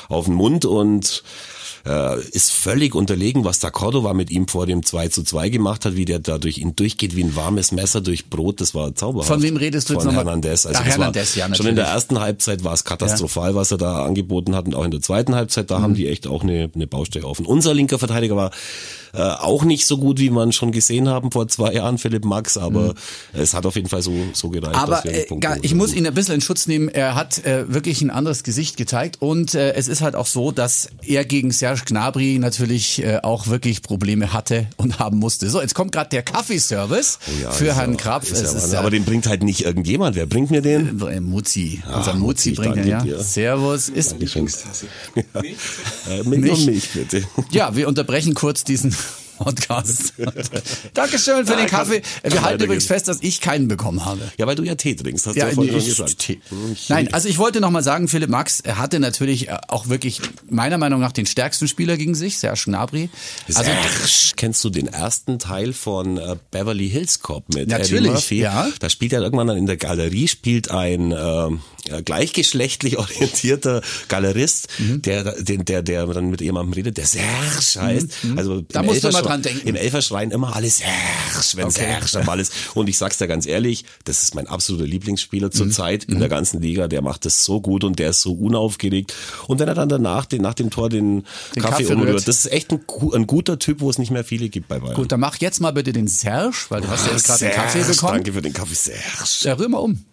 auf 0.07 0.25
den 0.25 0.35
Mund 0.35 0.65
und 0.65 1.23
äh, 1.85 2.21
ist 2.31 2.51
völlig 2.51 2.95
unterlegen, 2.95 3.43
was 3.45 3.59
da 3.59 3.69
Cordova 3.71 4.13
mit 4.13 4.29
ihm 4.31 4.47
vor 4.47 4.65
dem 4.65 4.83
2 4.85 5.09
zu 5.09 5.23
2 5.23 5.49
gemacht 5.49 5.85
hat, 5.85 5.95
wie 5.95 6.05
der 6.05 6.19
da 6.19 6.37
durch 6.37 6.57
ihn 6.57 6.75
durchgeht, 6.75 7.15
wie 7.15 7.23
ein 7.23 7.35
warmes 7.35 7.71
Messer 7.71 8.01
durch 8.01 8.29
Brot, 8.29 8.61
das 8.61 8.73
war 8.75 8.93
zauberhaft. 8.95 9.27
Von 9.29 9.41
wem 9.41 9.57
redest 9.57 9.89
du 9.89 9.93
jetzt 9.93 10.03
Von 10.03 10.07
nochmal? 10.13 10.25
Hernandez. 10.25 10.65
Also 10.65 10.79
Ach, 10.79 10.85
das 10.85 10.93
Hernandez, 10.95 11.35
ja, 11.35 11.45
Schon 11.55 11.67
in 11.67 11.75
der 11.75 11.85
natürlich. 11.85 11.95
ersten 11.95 12.19
Halbzeit 12.19 12.63
war 12.63 12.73
es 12.73 12.83
katastrophal, 12.83 13.55
was 13.55 13.71
er 13.71 13.77
da 13.77 14.05
angeboten 14.05 14.55
hat 14.55 14.65
und 14.65 14.75
auch 14.75 14.83
in 14.85 14.91
der 14.91 15.01
zweiten 15.01 15.35
Halbzeit, 15.35 15.69
da 15.71 15.79
Mhm. 15.79 15.83
haben 15.83 15.93
die 15.95 16.07
echt 16.07 16.27
auch 16.27 16.43
eine, 16.43 16.69
eine 16.73 16.87
Baustelle 16.87 17.25
offen. 17.25 17.45
Unser 17.45 17.73
linker 17.73 17.99
Verteidiger 17.99 18.35
war 18.35 18.51
äh, 19.11 19.21
auch 19.21 19.63
nicht 19.63 19.87
so 19.87 19.97
gut, 19.97 20.19
wie 20.19 20.29
man 20.29 20.51
schon 20.51 20.71
gesehen 20.71 21.09
haben 21.09 21.31
vor 21.31 21.47
zwei 21.47 21.73
Jahren, 21.73 21.97
Philipp 21.97 22.25
Max, 22.25 22.57
aber 22.59 22.93
es 23.33 23.55
hat 23.55 23.65
auf 23.65 23.75
jeden 23.75 23.89
Fall 23.89 24.03
so, 24.03 24.13
so 24.33 24.49
gereicht. 24.49 24.75
Mhm. 24.75 24.79
Aber 24.81 24.91
dass 24.97 25.03
wir 25.05 25.11
die 25.13 25.33
äh, 25.33 25.37
gar- 25.39 25.57
ich 25.63 25.73
muss 25.73 25.93
ihn 25.95 26.05
ein 26.05 26.13
bisschen 26.13 26.35
in 26.35 26.41
Schutz 26.41 26.67
nehmen. 26.67 26.89
Er 26.89 27.15
hat 27.15 27.43
äh, 27.43 27.73
wirklich 27.73 28.01
ein 28.03 28.11
anderes 28.11 28.43
Gesicht 28.43 28.77
gezeigt 28.77 29.19
und 29.19 29.55
äh, 29.55 29.73
es 29.73 29.87
ist 29.87 30.01
halt 30.01 30.13
auch 30.15 30.27
so, 30.27 30.51
dass 30.51 30.89
er 31.03 31.25
gegen 31.25 31.49
Serge 31.69 31.83
Gnabry 31.85 32.39
natürlich 32.39 33.03
äh, 33.03 33.19
auch 33.21 33.45
wirklich 33.45 33.83
Probleme 33.83 34.33
hatte 34.33 34.65
und 34.77 34.97
haben 34.97 35.17
musste. 35.19 35.49
So, 35.51 35.61
jetzt 35.61 35.75
kommt 35.75 35.91
gerade 35.91 36.09
der 36.09 36.23
Kaffeeservice 36.23 37.19
Oh 37.27 37.43
Ja, 37.43 37.51
für 37.51 37.75
Herrn 37.75 37.95
Krapf. 37.95 38.31
ist 38.31 38.41
ist 38.41 38.73
ja- 38.73 38.79
aber 38.79 38.89
den 38.89 39.05
bringt 39.05 39.27
halt 39.27 39.43
nicht 39.43 39.65
irgendjemand. 39.65 40.15
Wer 40.15 40.25
bringt 40.25 40.49
mir 40.49 40.61
den? 40.63 40.99
Äh, 41.07 41.19
Muzi, 41.19 41.83
Ah, 41.85 41.97
unser 41.99 42.15
Muzi 42.15 42.49
Muzi, 42.49 42.61
bringt 42.61 42.85
ja. 42.87 43.01
dir. 43.03 43.19
Servus. 43.19 43.87
Ist, 43.89 44.13
Dankeschön. 44.13 44.49
Ja. 45.15 45.41
Äh, 46.11 46.23
Milch. 46.23 46.65
Milch, 46.65 46.89
bitte. 46.93 47.23
ja, 47.51 47.75
wir 47.75 47.87
unterbrechen 47.87 48.33
kurz 48.33 48.63
diesen 48.63 48.95
Podcast. 49.39 50.13
Dankeschön 50.93 51.45
für 51.45 51.53
Ja, 51.53 51.57
den 51.59 51.67
Kaffee. 51.67 52.01
Wir 52.23 52.41
halten 52.41 52.63
übrigens 52.63 52.85
fest, 52.85 53.07
dass 53.07 53.19
ich 53.21 53.41
keinen 53.41 53.67
bekommen 53.67 54.05
habe. 54.05 54.21
Ja, 54.37 54.45
weil 54.47 54.55
du 54.55 54.63
ja 54.63 54.75
Tee 54.75 54.95
trinkst, 54.95 55.25
hast 55.27 55.35
Ja, 55.35 55.45
du 55.45 55.49
ja 55.51 55.55
vorhin 55.55 55.73
schon 55.79 55.85
gesagt. 55.85 56.19
Tee. 56.19 56.39
Hm, 56.49 56.75
Nein, 56.89 57.13
also 57.13 57.29
ich 57.29 57.37
wollte 57.37 57.61
noch 57.61 57.71
mal 57.71 57.83
sagen, 57.83 58.07
Philipp 58.07 58.29
Max 58.29 58.61
hatte 58.67 58.99
natürlich 58.99 59.47
äh, 59.49 59.57
auch 59.69 59.87
wirklich 59.89 60.21
meiner 60.49 60.77
Meinung 60.77 60.99
nach 60.99 61.11
den 61.11 61.25
stärksten 61.25 61.67
Spieler 61.67 61.97
gegen 61.97 62.15
sich, 62.15 62.37
Serge 62.37 62.61
Gnabry. 62.65 63.09
Also 63.47 63.63
Serge. 63.63 63.79
Kennst 64.35 64.63
du 64.63 64.69
den 64.69 64.87
ersten 64.87 65.39
Teil 65.39 65.73
von 65.73 66.17
äh, 66.17 66.35
Beverly 66.51 66.89
Hills 66.89 67.21
Cop 67.21 67.47
mit 67.53 67.69
Natürlich, 67.69 68.01
Eddie 68.05 68.09
Murphy? 68.09 68.39
ja. 68.41 68.67
Da 68.79 68.89
spielt 68.89 69.13
er 69.13 69.21
irgendwann 69.21 69.47
dann 69.47 69.57
in 69.57 69.65
der 69.65 69.77
Galerie, 69.77 70.27
spielt 70.27 70.69
ein 70.71 71.11
ja, 71.11 72.01
gleichgeschlechtlich 72.03 72.97
orientierter 72.99 73.81
Galerist, 74.09 74.67
Mhm. 74.79 75.01
der, 75.01 75.23
den, 75.41 75.65
der, 75.65 75.81
der 75.81 76.05
dann 76.07 76.29
mit 76.29 76.41
jemandem 76.41 76.73
redet, 76.73 76.97
der 76.97 77.05
Serge 77.05 77.27
heißt. 77.81 78.09
Also 78.35 78.55
Mhm. 78.55 78.65
Da 78.71 78.79
im 78.81 78.85
musst 78.87 79.03
du 79.03 79.07
Elferschre- 79.07 79.13
dran 79.29 79.41
denken. 79.41 79.67
Im 79.67 79.75
Elferschrein 79.75 80.31
immer 80.31 80.55
alles 80.55 80.77
Serge, 80.79 80.91
wenn 81.55 81.65
Okay. 81.65 81.97
Am 82.15 82.25
Ball 82.25 82.39
ist. 82.39 82.51
Und 82.75 82.89
ich 82.89 82.97
sag's 82.97 83.17
dir 83.17 83.27
ganz 83.27 83.45
ehrlich, 83.45 83.85
das 84.05 84.23
ist 84.23 84.35
mein 84.35 84.47
absoluter 84.47 84.85
Lieblingsspieler 84.85 85.47
Mhm. 85.47 85.51
zurzeit 85.53 86.03
in 86.05 86.19
der 86.19 86.29
ganzen 86.29 86.61
Liga. 86.61 86.87
Der 86.87 87.01
macht 87.01 87.25
das 87.25 87.43
so 87.45 87.61
gut 87.61 87.83
und 87.83 87.99
der 87.99 88.09
ist 88.11 88.21
so 88.21 88.33
unaufgeregt. 88.33 89.13
Und 89.47 89.59
wenn 89.59 89.67
er 89.67 89.75
dann 89.75 89.89
danach, 89.89 90.25
den, 90.25 90.41
nach 90.41 90.53
dem 90.53 90.69
Tor 90.69 90.89
den, 90.89 91.23
Den 91.55 91.61
Kaffee, 91.63 91.83
Kaffee 91.83 91.93
umrührt, 91.93 92.15
rührt. 92.15 92.27
das 92.27 92.37
ist 92.45 92.51
echt 92.51 92.71
ein, 92.71 92.81
ein 93.13 93.27
guter 93.27 93.59
Typ, 93.59 93.79
wo 93.81 93.89
es 93.89 93.97
nicht 93.97 94.11
mehr 94.11 94.23
viele 94.23 94.49
gibt 94.49 94.67
bei 94.67 94.79
Bayern. 94.79 94.95
gut, 94.95 95.11
dann 95.11 95.19
mach 95.19 95.37
jetzt 95.37 95.59
mal 95.61 95.71
bitte 95.71 95.93
den 95.93 96.07
Serge, 96.07 96.55
weil 96.69 96.81
du 96.81 96.87
hast 96.87 97.05
ja 97.07 97.13
jetzt 97.13 97.25
gerade 97.25 97.39
den 97.45 97.51
Kaffee 97.53 97.83
bekommen. 97.83 98.13
Danke 98.13 98.33
für 98.33 98.41
den 98.41 98.53
Kaffee, 98.53 98.75
Serge. 98.75 98.99
Ja, 99.41 99.53
rühr 99.53 99.69
mal 99.69 99.77
um. 99.77 100.03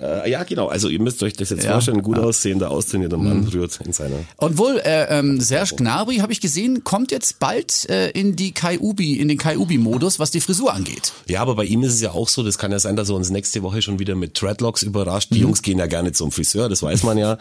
Äh, 0.00 0.30
ja, 0.30 0.42
genau. 0.44 0.68
Also 0.68 0.88
ihr 0.88 1.00
müsst 1.00 1.22
euch 1.22 1.32
das 1.34 1.50
jetzt 1.50 1.64
Ja. 1.64 1.70
Mhm. 1.70 1.74
vorstellen. 1.74 2.02
Gut 2.02 2.18
aussehender, 2.18 2.70
austrainierter 2.70 3.16
Mann 3.16 3.48
rührt 3.48 3.80
in 3.84 3.92
seiner... 3.92 4.16
Und 4.36 4.58
wohl, 4.58 4.78
äh, 4.84 5.18
ähm, 5.18 5.40
Serge 5.40 5.76
Gnabry, 5.76 6.16
habe 6.18 6.32
ich 6.32 6.40
gesehen, 6.40 6.84
kommt 6.84 7.10
jetzt 7.12 7.38
bald 7.38 7.88
äh, 7.88 8.10
in 8.10 8.36
die 8.36 8.52
Kai 8.52 8.78
Ubi, 8.78 9.14
in 9.14 9.28
den 9.28 9.38
Kai 9.38 9.56
Ubi-Modus, 9.56 10.18
was 10.18 10.30
die 10.30 10.40
Frisur 10.40 10.72
angeht. 10.74 11.12
Ja, 11.28 11.40
aber 11.40 11.54
bei 11.54 11.64
ihm 11.64 11.82
ist 11.82 11.94
es 11.94 12.00
ja 12.02 12.10
auch 12.12 12.28
so, 12.28 12.42
das 12.42 12.58
kann 12.58 12.72
ja 12.72 12.78
sein, 12.78 12.96
dass 12.96 13.08
er 13.08 13.14
uns 13.14 13.30
nächste 13.30 13.62
Woche 13.62 13.80
schon 13.80 13.98
wieder 13.98 14.14
mit 14.14 14.40
Dreadlocks 14.40 14.82
überrascht. 14.82 15.30
Die 15.32 15.38
Jungs 15.40 15.62
gehen 15.62 15.78
ja 15.78 15.86
gerne 15.86 16.12
zum 16.12 16.30
Friseur, 16.30 16.68
das 16.68 16.82
weiß 16.82 17.02
man 17.02 17.16
ja. 17.16 17.38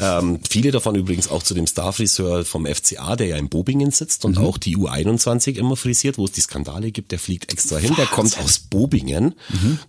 Ähm, 0.00 0.40
viele 0.48 0.70
davon 0.70 0.94
übrigens 0.94 1.28
auch 1.30 1.42
zu 1.42 1.52
dem 1.52 1.66
Starfriseur 1.66 2.46
vom 2.46 2.64
FCA, 2.64 3.14
der 3.16 3.26
ja 3.26 3.36
in 3.36 3.50
Bobingen 3.50 3.90
sitzt 3.90 4.24
und 4.24 4.38
auch 4.38 4.56
die 4.56 4.78
U21 4.78 5.56
immer 5.58 5.76
frisiert, 5.76 6.16
wo 6.16 6.24
es 6.24 6.32
die 6.32 6.40
Skandale 6.40 6.90
gibt. 6.92 7.12
Der 7.12 7.18
fliegt 7.18 7.52
extra 7.52 7.76
hin, 7.76 7.94
der 7.98 8.06
kommt 8.06 8.38
aus 8.38 8.58
Bobingen. 8.58 9.34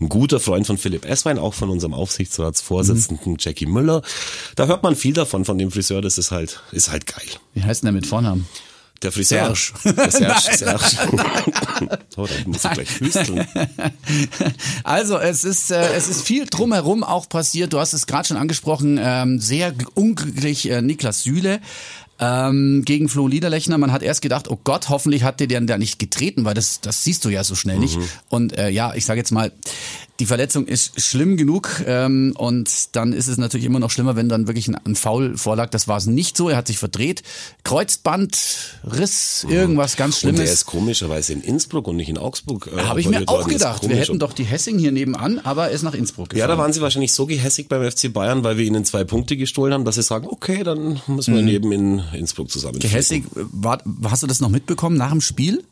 Ein 0.02 0.10
guter 0.10 0.42
Freund 0.42 0.68
von 0.68 0.78
Philipp 0.78 1.06
Esswein, 1.06 1.40
auch 1.40 1.54
von 1.54 1.70
unserem 1.70 1.93
Aufsichtsratsvorsitzenden 1.94 3.38
Jackie 3.40 3.66
Müller. 3.66 4.02
Da 4.56 4.68
hört 4.68 4.84
man 4.84 4.96
viel 4.96 5.14
davon, 5.14 5.46
von 5.46 5.58
dem 5.58 5.72
Friseur, 5.72 6.02
das 6.02 6.18
ist 6.18 6.32
halt, 6.32 6.62
ist 6.72 6.92
halt 6.92 7.06
geil. 7.08 7.28
Wie 7.54 7.64
heißt 7.64 7.84
denn 7.84 7.88
der 7.88 7.94
mit 7.94 8.08
Vornamen? 8.08 8.48
Der 9.04 9.12
Friseur. 9.12 9.54
Serge. 9.56 9.96
Der 9.96 10.12
Serge, 10.12 10.58
Serge. 10.58 10.86
oh, 12.16 12.26
da 12.26 12.34
muss 12.46 12.64
ich 12.64 12.72
gleich 12.72 13.00
hüsteln. 13.00 13.48
Also 14.84 15.18
es 15.18 15.44
ist 15.44 15.72
äh, 15.72 15.94
es 15.94 16.08
ist 16.08 16.22
viel 16.22 16.46
drumherum 16.46 17.04
auch 17.04 17.28
passiert. 17.28 17.74
Du 17.74 17.80
hast 17.80 17.94
es 17.94 18.06
gerade 18.06 18.28
schon 18.28 18.38
angesprochen. 18.38 19.00
Ähm, 19.02 19.40
sehr 19.40 19.74
unglücklich 19.94 20.70
äh, 20.70 20.82
Niklas 20.82 21.24
Süle 21.24 21.60
ähm, 22.20 22.84
gegen 22.86 23.10
Flo 23.10 23.28
Liederlechner. 23.28 23.78
Man 23.78 23.92
hat 23.92 24.04
erst 24.04 24.22
gedacht, 24.22 24.50
oh 24.50 24.60
Gott, 24.64 24.90
hoffentlich 24.90 25.24
hat 25.24 25.40
der 25.40 25.48
den 25.48 25.68
da 25.68 25.78
nicht 25.78 26.00
getreten, 26.00 26.46
weil 26.46 26.54
das 26.54 26.80
das 26.82 27.04
siehst 27.04 27.26
du 27.26 27.30
ja 27.30 27.44
so 27.44 27.56
schnell 27.56 27.80
nicht. 27.80 27.98
Und 28.30 28.58
äh, 28.58 28.70
ja, 28.70 28.94
ich 28.94 29.06
sage 29.06 29.20
jetzt 29.20 29.32
mal, 29.32 29.52
die 30.24 30.28
Verletzung 30.28 30.68
ist 30.68 31.02
schlimm 31.02 31.36
genug 31.36 31.84
ähm, 31.86 32.34
und 32.38 32.96
dann 32.96 33.12
ist 33.12 33.28
es 33.28 33.38
natürlich 33.38 33.66
immer 33.66 33.80
noch 33.80 33.92
schlimmer, 33.92 34.16
wenn 34.16 34.30
dann 34.30 34.48
wirklich 34.48 34.70
ein, 34.70 34.76
ein 34.86 34.96
Foul 34.96 35.38
vorlag. 35.38 35.70
Das 35.72 35.90
war 35.90 35.98
es 35.98 36.06
nicht 36.06 36.38
so. 36.38 36.48
Er 36.48 36.56
hat 36.56 36.68
sich 36.68 36.78
verdreht, 36.78 37.24
Kreuzband, 37.66 38.38
Riss, 38.86 39.46
irgendwas 39.50 39.98
ganz 39.98 40.24
Und 40.24 40.30
der 40.30 40.36
Schlimmes. 40.38 40.54
ist 40.54 40.66
komischerweise 40.66 41.34
in 41.34 41.42
Innsbruck 41.42 41.90
und 41.90 41.98
nicht 41.98 42.08
in 42.08 42.18
Augsburg. 42.18 42.70
Äh, 42.74 42.84
Habe 42.84 43.02
ich 43.02 43.10
mir 43.10 43.28
auch 43.28 43.46
gedacht. 43.46 43.90
Wir 43.90 43.98
hätten 43.98 44.18
doch 44.18 44.32
die 44.32 44.46
Hessing 44.46 44.80
hier 44.80 44.94
nebenan, 44.94 45.40
aber 45.44 45.66
er 45.68 45.72
ist 45.72 45.84
nach 45.84 45.94
Innsbruck 45.94 46.30
gefahren. 46.30 46.50
Ja, 46.50 46.56
da 46.56 46.58
waren 46.58 46.72
sie 46.72 46.80
wahrscheinlich 46.80 47.12
so 47.12 47.26
gehässig 47.26 47.68
beim 47.68 47.84
FC 47.92 48.14
Bayern, 48.14 48.46
weil 48.46 48.58
wir 48.58 48.64
ihnen 48.64 48.86
zwei 48.86 49.04
Punkte 49.04 49.36
gestohlen 49.36 49.74
haben, 49.74 49.84
dass 49.84 49.96
sie 49.96 50.04
sagen, 50.04 50.28
okay, 50.30 50.64
dann 50.64 51.02
müssen 51.08 51.36
wir 51.36 51.42
neben 51.42 51.70
in 51.74 52.02
Innsbruck 52.14 52.50
zusammen. 52.50 52.76
Mhm. 52.76 52.80
Gehässig, 52.80 53.26
war, 53.34 53.80
hast 54.06 54.24
du 54.24 54.28
das 54.28 54.40
noch 54.40 54.48
mitbekommen 54.48 54.96
nach 54.96 55.12
dem 55.12 55.20
Spiel? 55.20 55.66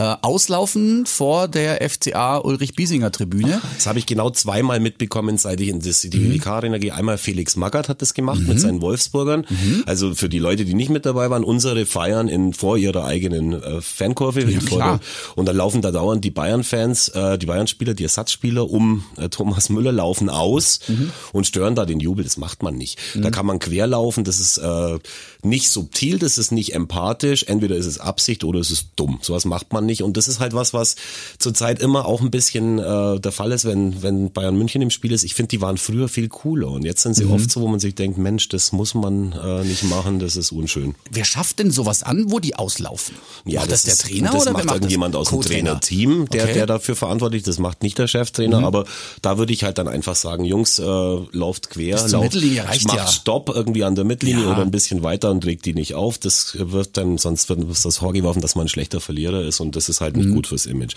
Äh, 0.00 0.14
auslaufen 0.22 1.06
vor 1.06 1.48
der 1.48 1.80
FCA 1.90 2.36
Ulrich 2.38 2.76
Biesinger 2.76 3.10
Tribüne. 3.10 3.60
Das 3.74 3.88
habe 3.88 3.98
ich 3.98 4.06
genau 4.06 4.30
zweimal 4.30 4.78
mitbekommen, 4.78 5.38
seit 5.38 5.60
ich 5.60 5.66
in 5.70 5.80
das, 5.80 6.02
die 6.02 6.16
Mhm. 6.16 6.34
WK-Arena 6.34 6.78
gehe. 6.78 6.94
Einmal 6.94 7.18
Felix 7.18 7.56
Magath 7.56 7.88
hat 7.88 8.00
das 8.00 8.14
gemacht 8.14 8.38
mit 8.46 8.60
seinen 8.60 8.80
Wolfsburgern. 8.80 9.44
Mhm. 9.48 9.82
Also 9.86 10.14
für 10.14 10.28
die 10.28 10.38
Leute, 10.38 10.64
die 10.64 10.74
nicht 10.74 10.88
mit 10.90 11.04
dabei 11.04 11.30
waren, 11.30 11.42
unsere 11.42 11.84
feiern 11.84 12.28
in, 12.28 12.52
vor 12.52 12.76
ihrer 12.78 13.06
eigenen 13.06 13.60
äh, 13.60 13.80
Fankurve. 13.80 14.48
Ja, 14.48 14.60
klar. 14.60 15.00
und 15.34 15.46
dann 15.46 15.56
laufen 15.56 15.82
da 15.82 15.90
dauernd 15.90 16.24
die 16.24 16.30
Bayern-Fans, 16.30 17.08
äh, 17.08 17.36
die 17.36 17.46
Bayern-Spieler, 17.46 17.94
die 17.94 18.04
Ersatzspieler 18.04 18.70
um 18.70 19.04
äh, 19.16 19.28
Thomas 19.30 19.68
Müller 19.68 19.90
laufen 19.90 20.30
aus 20.30 20.78
Mhm. 20.86 21.10
und 21.32 21.44
stören 21.48 21.74
da 21.74 21.84
den 21.86 21.98
Jubel. 21.98 22.22
Das 22.22 22.36
macht 22.36 22.62
man 22.62 22.76
nicht. 22.76 22.98
Da 23.16 23.30
kann 23.32 23.46
man 23.46 23.58
querlaufen. 23.58 24.22
Das 24.22 24.38
ist 24.38 24.58
äh, 24.58 24.98
nicht 25.42 25.70
subtil, 25.70 26.20
das 26.20 26.38
ist 26.38 26.52
nicht 26.52 26.72
empathisch. 26.76 27.42
Entweder 27.48 27.74
ist 27.74 27.86
es 27.86 27.98
Absicht 27.98 28.44
oder 28.44 28.60
es 28.60 28.70
ist 28.70 28.90
dumm. 28.94 29.18
Sowas 29.22 29.44
macht 29.44 29.72
man 29.72 29.87
nicht. 29.88 30.02
Und 30.04 30.16
das 30.16 30.28
ist 30.28 30.38
halt 30.38 30.54
was, 30.54 30.72
was 30.72 30.94
zurzeit 31.38 31.80
immer 31.80 32.06
auch 32.06 32.20
ein 32.20 32.30
bisschen 32.30 32.78
äh, 32.78 33.18
der 33.18 33.32
Fall 33.32 33.50
ist, 33.50 33.64
wenn, 33.64 34.02
wenn 34.02 34.30
Bayern 34.30 34.56
München 34.56 34.80
im 34.82 34.90
Spiel 34.90 35.10
ist. 35.10 35.24
Ich 35.24 35.34
finde, 35.34 35.48
die 35.48 35.60
waren 35.60 35.76
früher 35.76 36.08
viel 36.08 36.28
cooler. 36.28 36.70
Und 36.70 36.84
jetzt 36.84 37.02
sind 37.02 37.14
sie 37.14 37.24
mhm. 37.24 37.32
oft 37.32 37.50
so, 37.50 37.60
wo 37.60 37.68
man 37.68 37.80
sich 37.80 37.96
denkt, 37.96 38.18
Mensch, 38.18 38.48
das 38.48 38.70
muss 38.72 38.94
man 38.94 39.32
äh, 39.32 39.64
nicht 39.64 39.82
machen, 39.84 40.20
das 40.20 40.36
ist 40.36 40.52
unschön. 40.52 40.94
Wer 41.10 41.24
schafft 41.24 41.58
denn 41.58 41.70
sowas 41.72 42.04
an, 42.04 42.30
wo 42.30 42.38
die 42.38 42.54
auslaufen? 42.54 43.16
Ja, 43.44 43.60
macht 43.60 43.72
das, 43.72 43.82
das 43.82 43.98
der 43.98 44.08
Trainer 44.08 44.30
das 44.30 44.42
oder 44.42 44.52
macht, 44.52 44.64
macht 44.66 44.76
irgendjemand 44.76 45.16
aus 45.16 45.30
dem 45.30 45.40
Trainerteam, 45.40 46.28
der, 46.28 46.44
okay. 46.44 46.54
der 46.54 46.66
dafür 46.66 46.94
verantwortlich 46.94 47.42
Das 47.42 47.58
macht 47.58 47.82
nicht 47.82 47.98
der 47.98 48.06
Cheftrainer, 48.06 48.60
mhm. 48.60 48.64
aber 48.64 48.84
da 49.22 49.38
würde 49.38 49.52
ich 49.52 49.64
halt 49.64 49.78
dann 49.78 49.88
einfach 49.88 50.14
sagen, 50.14 50.44
Jungs, 50.44 50.78
äh, 50.78 50.82
lauft 50.84 51.70
quer, 51.70 52.06
lauft, 52.08 52.36
reicht 52.36 52.86
macht 52.86 52.96
ja. 52.96 53.06
Stopp 53.06 53.50
irgendwie 53.54 53.84
an 53.84 53.94
der 53.94 54.04
Mittellinie 54.04 54.44
ja. 54.44 54.52
oder 54.52 54.62
ein 54.62 54.70
bisschen 54.70 55.02
weiter 55.02 55.30
und 55.30 55.44
regt 55.46 55.64
die 55.66 55.74
nicht 55.74 55.94
auf. 55.94 56.18
Das 56.18 56.56
wird 56.58 56.96
dann, 56.96 57.18
sonst 57.18 57.48
wird 57.48 57.60
das 57.84 57.96
vorgeworfen, 57.96 58.42
dass 58.42 58.54
man 58.54 58.66
ein 58.66 58.68
schlechter 58.68 59.00
Verlierer 59.00 59.42
ist 59.42 59.60
und 59.60 59.74
das 59.78 59.88
ist 59.88 60.00
halt 60.00 60.16
nicht 60.16 60.28
mhm. 60.28 60.34
gut 60.34 60.46
fürs 60.48 60.66
Image. 60.66 60.94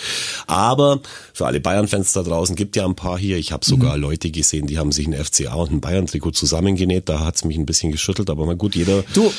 Aber 0.47 0.99
für 1.33 1.45
alle 1.45 1.59
Bayern-Fans 1.59 2.13
da 2.13 2.23
draußen 2.23 2.55
gibt 2.55 2.75
ja 2.75 2.85
ein 2.85 2.95
paar 2.95 3.17
hier. 3.17 3.37
Ich 3.37 3.51
habe 3.51 3.63
sogar 3.63 3.95
mhm. 3.95 4.01
Leute 4.01 4.31
gesehen, 4.31 4.67
die 4.67 4.79
haben 4.79 4.91
sich 4.91 5.07
ein 5.07 5.13
FCA 5.13 5.53
und 5.53 5.71
ein 5.71 5.81
Bayern-Trikot 5.81 6.31
zusammengenäht. 6.31 7.07
Da 7.07 7.19
hat's 7.19 7.45
mich 7.45 7.57
ein 7.57 7.65
bisschen 7.65 7.91
geschüttelt, 7.91 8.29
aber 8.29 8.45
mal 8.45 8.55
gut, 8.55 8.75
jeder, 8.75 9.03
du, 9.13 9.31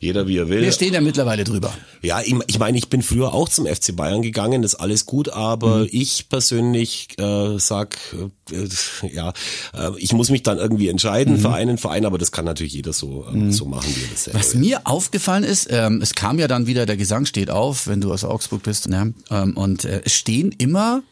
jeder 0.00 0.26
wie 0.26 0.38
er 0.38 0.48
will. 0.48 0.62
Wir 0.62 0.72
stehen 0.72 0.94
ja 0.94 1.00
mittlerweile 1.00 1.44
drüber. 1.44 1.72
Ja, 2.02 2.20
ich, 2.20 2.34
ich 2.46 2.58
meine, 2.58 2.76
ich 2.76 2.88
bin 2.88 3.02
früher 3.02 3.32
auch 3.32 3.48
zum 3.48 3.66
FC 3.66 3.94
Bayern 3.94 4.22
gegangen, 4.22 4.62
das 4.62 4.74
ist 4.74 4.80
alles 4.80 5.06
gut, 5.06 5.28
aber 5.28 5.78
mhm. 5.78 5.88
ich 5.92 6.28
persönlich 6.28 7.08
äh, 7.18 7.58
sag, 7.58 7.96
äh, 8.12 8.28
ja, 9.12 9.32
äh, 9.74 9.90
ich 9.98 10.12
muss 10.12 10.30
mich 10.30 10.42
dann 10.42 10.58
irgendwie 10.58 10.88
entscheiden 10.88 11.34
mhm. 11.34 11.40
für 11.40 11.52
einen 11.52 11.78
Verein, 11.78 12.04
aber 12.04 12.18
das 12.18 12.32
kann 12.32 12.44
natürlich 12.44 12.74
jeder 12.74 12.92
so, 12.92 13.26
äh, 13.28 13.36
mhm. 13.36 13.52
so 13.52 13.64
machen, 13.64 13.88
wie 13.94 14.02
er 14.02 14.10
das 14.10 14.24
selber 14.24 14.38
Was 14.38 14.54
mir 14.54 14.80
aufgefallen 14.84 15.44
ist, 15.44 15.68
ähm, 15.70 16.00
es 16.02 16.14
kam 16.14 16.38
ja 16.38 16.48
dann 16.48 16.66
wieder, 16.66 16.86
der 16.86 16.96
Gesang 16.96 17.26
steht 17.26 17.50
auf, 17.50 17.86
wenn 17.86 18.00
du 18.00 18.12
aus 18.12 18.24
Augsburg 18.24 18.62
bist, 18.62 18.88
ne? 18.88 19.14
ähm, 19.30 19.56
und 19.56 19.84
äh, 19.84 20.02
es 20.04 20.14
stehen 20.14 20.52
immer 20.56 21.02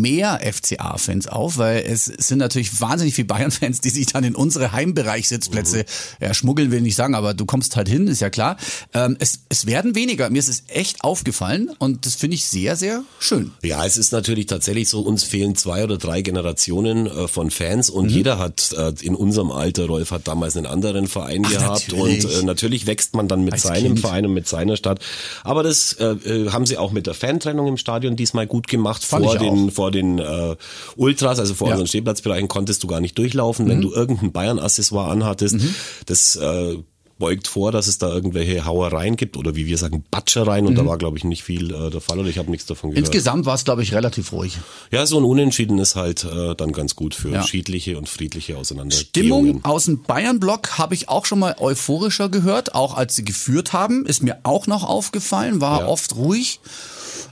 mehr 0.00 0.40
FCA-Fans 0.42 1.26
auf, 1.28 1.58
weil 1.58 1.84
es 1.86 2.04
sind 2.04 2.38
natürlich 2.38 2.80
wahnsinnig 2.80 3.14
viele 3.14 3.26
Bayern-Fans, 3.26 3.80
die 3.80 3.90
sich 3.90 4.06
dann 4.06 4.24
in 4.24 4.34
unsere 4.34 4.72
Heimbereichsitzplätze 4.72 5.78
mhm. 5.78 6.24
ja, 6.24 6.34
schmuggeln, 6.34 6.70
will 6.70 6.78
ich 6.78 6.84
nicht 6.84 6.96
sagen, 6.96 7.14
aber 7.14 7.34
du 7.34 7.46
kommst 7.46 7.76
halt 7.76 7.88
hin, 7.88 8.08
ist 8.08 8.20
ja 8.20 8.30
klar. 8.30 8.56
Ähm, 8.92 9.16
es, 9.18 9.40
es 9.48 9.66
werden 9.66 9.94
weniger. 9.94 10.30
Mir 10.30 10.38
ist 10.38 10.48
es 10.48 10.64
echt 10.68 11.02
aufgefallen 11.02 11.70
und 11.78 12.06
das 12.06 12.14
finde 12.14 12.36
ich 12.36 12.44
sehr, 12.44 12.76
sehr 12.76 13.02
schön. 13.18 13.52
Ja, 13.62 13.84
es 13.84 13.96
ist 13.96 14.12
natürlich 14.12 14.46
tatsächlich 14.46 14.88
so, 14.88 15.00
uns 15.00 15.24
fehlen 15.24 15.56
zwei 15.56 15.84
oder 15.84 15.98
drei 15.98 16.22
Generationen 16.22 17.06
äh, 17.06 17.28
von 17.28 17.50
Fans 17.50 17.90
und 17.90 18.06
mhm. 18.06 18.10
jeder 18.10 18.38
hat 18.38 18.72
äh, 18.72 18.92
in 19.00 19.14
unserem 19.14 19.50
Alter, 19.50 19.86
Rolf 19.86 20.10
hat 20.10 20.28
damals 20.28 20.56
einen 20.56 20.66
anderen 20.66 21.06
Verein 21.06 21.42
Ach, 21.46 21.50
gehabt 21.50 21.92
natürlich. 21.92 22.24
und 22.24 22.32
äh, 22.32 22.42
natürlich 22.42 22.86
wächst 22.86 23.14
man 23.14 23.28
dann 23.28 23.44
mit 23.44 23.54
Als 23.54 23.62
seinem 23.62 23.94
kind. 23.94 24.00
Verein 24.00 24.26
und 24.26 24.32
mit 24.32 24.48
seiner 24.48 24.76
Stadt. 24.76 25.00
Aber 25.42 25.62
das 25.62 25.94
äh, 25.94 26.04
äh 26.04 26.50
haben 26.50 26.66
sie 26.66 26.78
auch 26.78 26.92
mit 26.92 27.06
der 27.06 27.14
Fantrennung 27.14 27.66
im 27.66 27.76
Stadion 27.76 28.16
diesmal 28.16 28.46
gut 28.46 28.68
gemacht 28.68 29.04
Fand 29.04 29.24
vor 29.24 29.38
den 29.38 29.70
vor 29.70 29.83
den 29.90 30.18
äh, 30.18 30.56
Ultras, 30.96 31.38
also 31.38 31.54
vor 31.54 31.68
ja. 31.68 31.74
unseren 31.74 31.88
Stehplatzbereichen, 31.88 32.48
konntest 32.48 32.82
du 32.82 32.86
gar 32.86 33.00
nicht 33.00 33.16
durchlaufen, 33.18 33.66
mhm. 33.66 33.70
wenn 33.70 33.80
du 33.80 33.92
irgendein 33.92 34.32
Bayern-Accessoire 34.32 35.10
anhattest. 35.10 35.56
Mhm. 35.56 35.74
Das 36.06 36.36
äh, 36.36 36.76
beugt 37.18 37.46
vor, 37.46 37.70
dass 37.72 37.86
es 37.86 37.98
da 37.98 38.12
irgendwelche 38.12 38.64
Hauereien 38.64 39.16
gibt 39.16 39.36
oder 39.36 39.54
wie 39.54 39.66
wir 39.66 39.78
sagen, 39.78 40.04
Batschereien 40.10 40.66
und 40.66 40.72
mhm. 40.72 40.78
da 40.78 40.86
war, 40.86 40.98
glaube 40.98 41.16
ich, 41.16 41.24
nicht 41.24 41.44
viel 41.44 41.72
äh, 41.72 41.90
der 41.90 42.00
Fall 42.00 42.18
oder 42.18 42.28
ich 42.28 42.38
habe 42.38 42.50
nichts 42.50 42.66
davon 42.66 42.90
gehört. 42.90 43.06
Insgesamt 43.06 43.46
war 43.46 43.54
es, 43.54 43.64
glaube 43.64 43.82
ich, 43.82 43.94
relativ 43.94 44.32
ruhig. 44.32 44.58
Ja, 44.90 45.06
so 45.06 45.18
ein 45.18 45.24
Unentschieden 45.24 45.78
ist 45.78 45.94
halt 45.94 46.24
äh, 46.24 46.54
dann 46.54 46.72
ganz 46.72 46.96
gut 46.96 47.14
für 47.14 47.30
ja. 47.30 47.46
schiedliche 47.46 47.98
und 47.98 48.08
friedliche 48.08 48.56
Auseinandersetzungen. 48.56 49.08
Stimmung 49.08 49.64
aus 49.64 49.84
dem 49.84 50.02
Bayern-Block 50.02 50.78
habe 50.78 50.94
ich 50.94 51.08
auch 51.08 51.24
schon 51.24 51.38
mal 51.38 51.56
euphorischer 51.58 52.28
gehört, 52.28 52.74
auch 52.74 52.94
als 52.94 53.14
sie 53.14 53.24
geführt 53.24 53.72
haben, 53.72 54.06
ist 54.06 54.22
mir 54.22 54.38
auch 54.42 54.66
noch 54.66 54.82
aufgefallen, 54.82 55.60
war 55.60 55.80
ja. 55.80 55.86
oft 55.86 56.16
ruhig. 56.16 56.60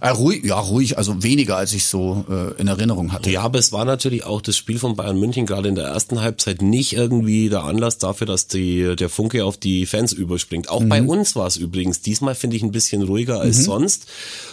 Äh, 0.02 0.09
ruhig, 0.09 0.44
ja, 0.44 0.59
ruhig, 0.59 0.99
also 0.99 1.23
weniger, 1.23 1.56
als 1.56 1.73
ich 1.75 1.85
so 1.85 2.25
äh, 2.28 2.61
in 2.61 2.66
Erinnerung 2.66 3.12
hatte. 3.12 3.30
Ja, 3.30 3.42
aber 3.42 3.61
es 3.61 3.71
war 3.71 3.85
natürlich 3.85 4.25
auch 4.25 4.40
das 4.40 4.56
Spiel 4.56 4.80
von 4.80 4.97
Bayern 4.97 5.16
München 5.16 5.47
gerade 5.47 5.68
in 5.68 5.76
der 5.76 5.85
ersten 5.85 6.21
Halbzeit 6.21 6.61
nicht 6.61 6.94
irgendwie 6.94 7.49
der 7.49 7.62
Anlass 7.62 7.99
dafür, 7.99 8.26
dass 8.26 8.49
die, 8.49 8.97
der 8.97 9.09
Funke 9.09 9.44
auf 9.44 9.59
die 9.59 9.87
Fans 9.87 10.12
überspringt. 10.12 10.68
Auch 10.68 10.80
mhm. 10.80 10.88
bei 10.88 11.02
uns 11.04 11.37
war 11.37 11.47
es 11.47 11.56
übrigens 11.56 12.00
diesmal, 12.00 12.35
finde 12.35 12.56
ich, 12.56 12.64
ein 12.64 12.73
bisschen 12.73 13.02
ruhiger 13.02 13.40
als 13.40 13.59
mhm. 13.59 13.62
sonst, 13.62 14.06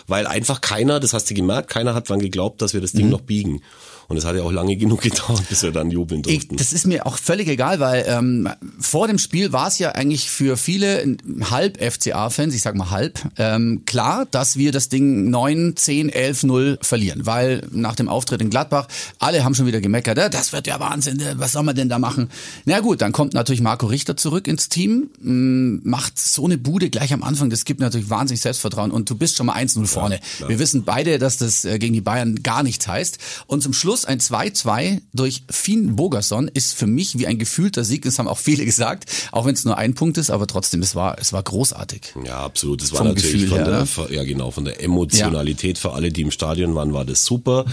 weil 0.06 0.28
einfach 0.28 0.62
keiner, 0.62 1.00
das 1.00 1.14
hast 1.14 1.32
du 1.32 1.34
gemerkt, 1.34 1.68
keiner 1.68 1.96
hat 1.96 2.10
dran 2.10 2.20
geglaubt, 2.20 2.62
dass 2.62 2.76
wir 2.76 2.82
das 2.82 2.92
Ding 2.92 3.06
mhm. 3.06 3.12
noch 3.14 3.22
biegen. 3.22 3.64
Und 4.10 4.18
es 4.18 4.26
hat 4.26 4.36
ja 4.36 4.42
auch 4.44 4.52
lange 4.52 4.76
genug 4.76 5.02
gedauert, 5.02 5.48
bis 5.48 5.64
wir 5.64 5.72
dann 5.72 5.92
jubeln 5.92 6.24
durften. 6.24 6.56
Ich, 6.56 6.58
das 6.58 6.74
ist 6.74 6.86
mir 6.86 7.06
auch 7.06 7.18
völlig 7.18 7.48
egal, 7.48 7.80
weil 7.80 8.06
ähm, 8.08 8.50
vor 8.80 9.08
dem 9.08 9.18
Spiel 9.18 9.54
war 9.54 9.68
es 9.68 9.80
ja 9.80 9.92
eigentlich 9.92 10.30
für 10.30 10.58
viele 10.58 11.18
halb 11.50 11.82
FCA-Fans, 11.82 12.54
ich 12.54 12.62
sag 12.62 12.76
mal 12.76 12.90
halb, 12.90 13.20
ähm, 13.38 13.84
klar, 13.86 14.26
dass 14.30 14.58
wir 14.58 14.72
das 14.72 14.90
Ding 14.90 15.30
9, 15.30 15.76
10, 15.76 16.10
11, 16.10 16.44
0 16.44 16.80
verlieren. 16.82 17.26
Weil 17.26 17.66
nach 17.72 17.96
dem 17.96 18.10
Auftritt 18.10 18.42
in 18.42 18.50
Gladbach, 18.50 18.88
alle 19.20 19.44
haben 19.44 19.56
schon 19.56 19.68
wieder 19.68 19.80
gemeckert, 19.80 20.18
das 20.34 20.52
wird 20.52 20.68
ja 20.68 20.80
Wahnsinn, 20.80 21.20
äh, 21.20 21.36
was 21.38 21.54
soll 21.54 21.64
man 21.64 21.76
denn 21.76 21.88
da 21.88 22.00
machen? 22.00 22.30
Na 22.66 22.80
gut, 22.80 23.02
dann 23.02 23.12
kommt 23.12 23.34
natürlich 23.34 23.62
Marco 23.62 23.86
Richter 23.86 24.18
zurück 24.18 24.48
ins 24.48 24.70
Team, 24.70 25.10
mm, 25.22 25.88
macht 25.88 26.20
so 26.20 26.46
eine 26.46 26.58
Bude 26.58 26.90
gleich 26.90 27.14
am 27.14 27.24
Anfang, 27.24 27.50
das 27.50 27.64
gibt 27.64 27.80
natürlich 27.80 28.10
wahnsinnig 28.10 28.42
Selbstvertrauen 28.42 28.92
und 28.92 29.10
du 29.10 29.16
bist 29.16 29.38
schon 29.38 29.46
mal 29.46 29.56
1-0 29.56 29.86
vorne. 29.86 30.20
Ja, 30.40 30.50
wir 30.50 30.60
wissen 30.60 30.84
beide, 30.84 31.20
dass 31.20 31.38
das 31.38 31.64
äh, 31.66 31.78
gegen 31.78 31.94
die 31.94 32.02
Bayern 32.02 32.42
gar 32.42 32.64
nichts 32.64 32.88
heißt. 32.88 33.20
Und 33.46 33.62
zum 33.62 33.74
Schluss 33.74 33.99
Schluss 34.00 34.06
ein 34.06 34.20
2-2 34.20 35.02
durch 35.14 35.44
Finn 35.50 35.96
Bogerson 35.96 36.48
ist 36.48 36.76
für 36.76 36.88
mich 36.88 37.18
wie 37.18 37.28
ein 37.28 37.38
gefühlter 37.38 37.84
Sieg. 37.84 38.04
Das 38.04 38.20
haben 38.20 38.28
auch 38.28 38.38
viele 38.38 38.66
gesagt, 38.70 39.10
auch 39.32 39.46
wenn 39.46 39.54
es 39.54 39.66
nur 39.66 39.78
ein 39.78 39.94
Punkt 39.94 40.18
ist, 40.18 40.30
aber 40.30 40.48
trotzdem, 40.48 40.82
es 40.82 40.96
war, 40.96 41.18
es 41.20 41.34
war 41.34 41.44
großartig. 41.44 42.14
Ja, 42.26 42.40
absolut. 42.40 42.82
Es 42.82 42.94
war 42.94 43.04
natürlich 43.04 43.34
Gefühl 43.34 43.48
von 43.50 43.58
her, 43.58 43.88
der, 43.98 44.16
ja 44.16 44.24
genau, 44.24 44.52
von 44.52 44.66
der 44.66 44.82
Emotionalität 44.82 45.78
ja. 45.78 45.82
für 45.82 45.94
alle, 45.94 46.12
die 46.12 46.22
im 46.22 46.32
Stadion 46.32 46.76
waren, 46.76 46.94
war 46.94 47.06
das 47.06 47.26
super. 47.26 47.66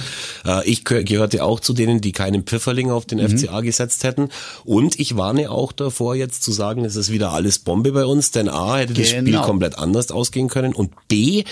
Äh, 0.45 0.68
ich 0.68 0.85
gehörte 0.85 1.45
auch 1.45 1.61
zu 1.61 1.73
denen, 1.73 2.00
die 2.00 2.12
keinen 2.12 2.42
Pfifferling 2.42 2.90
auf 2.90 3.06
den 3.06 3.18
mhm. 3.18 3.38
FCA 3.38 3.61
gesetzt 3.61 4.04
hätten. 4.04 4.28
Und 4.64 4.99
ich 4.99 5.16
warne 5.16 5.50
auch 5.50 5.73
davor, 5.73 6.14
jetzt 6.14 6.42
zu 6.42 6.52
sagen, 6.52 6.85
es 6.85 6.97
ist 6.97 7.12
wieder 7.12 7.33
alles 7.33 7.59
Bombe 7.59 7.92
bei 7.92 8.04
uns, 8.04 8.30
denn 8.30 8.49
A, 8.49 8.76
hätte 8.76 8.95
genau. 8.95 9.02
das 9.02 9.11
Spiel 9.11 9.25
genau. 9.25 9.42
komplett 9.42 9.78
anders 9.78 10.11
ausgehen 10.11 10.49
können 10.49 10.75
und 10.75 10.92
B, 11.09 11.40
äh, 11.40 11.45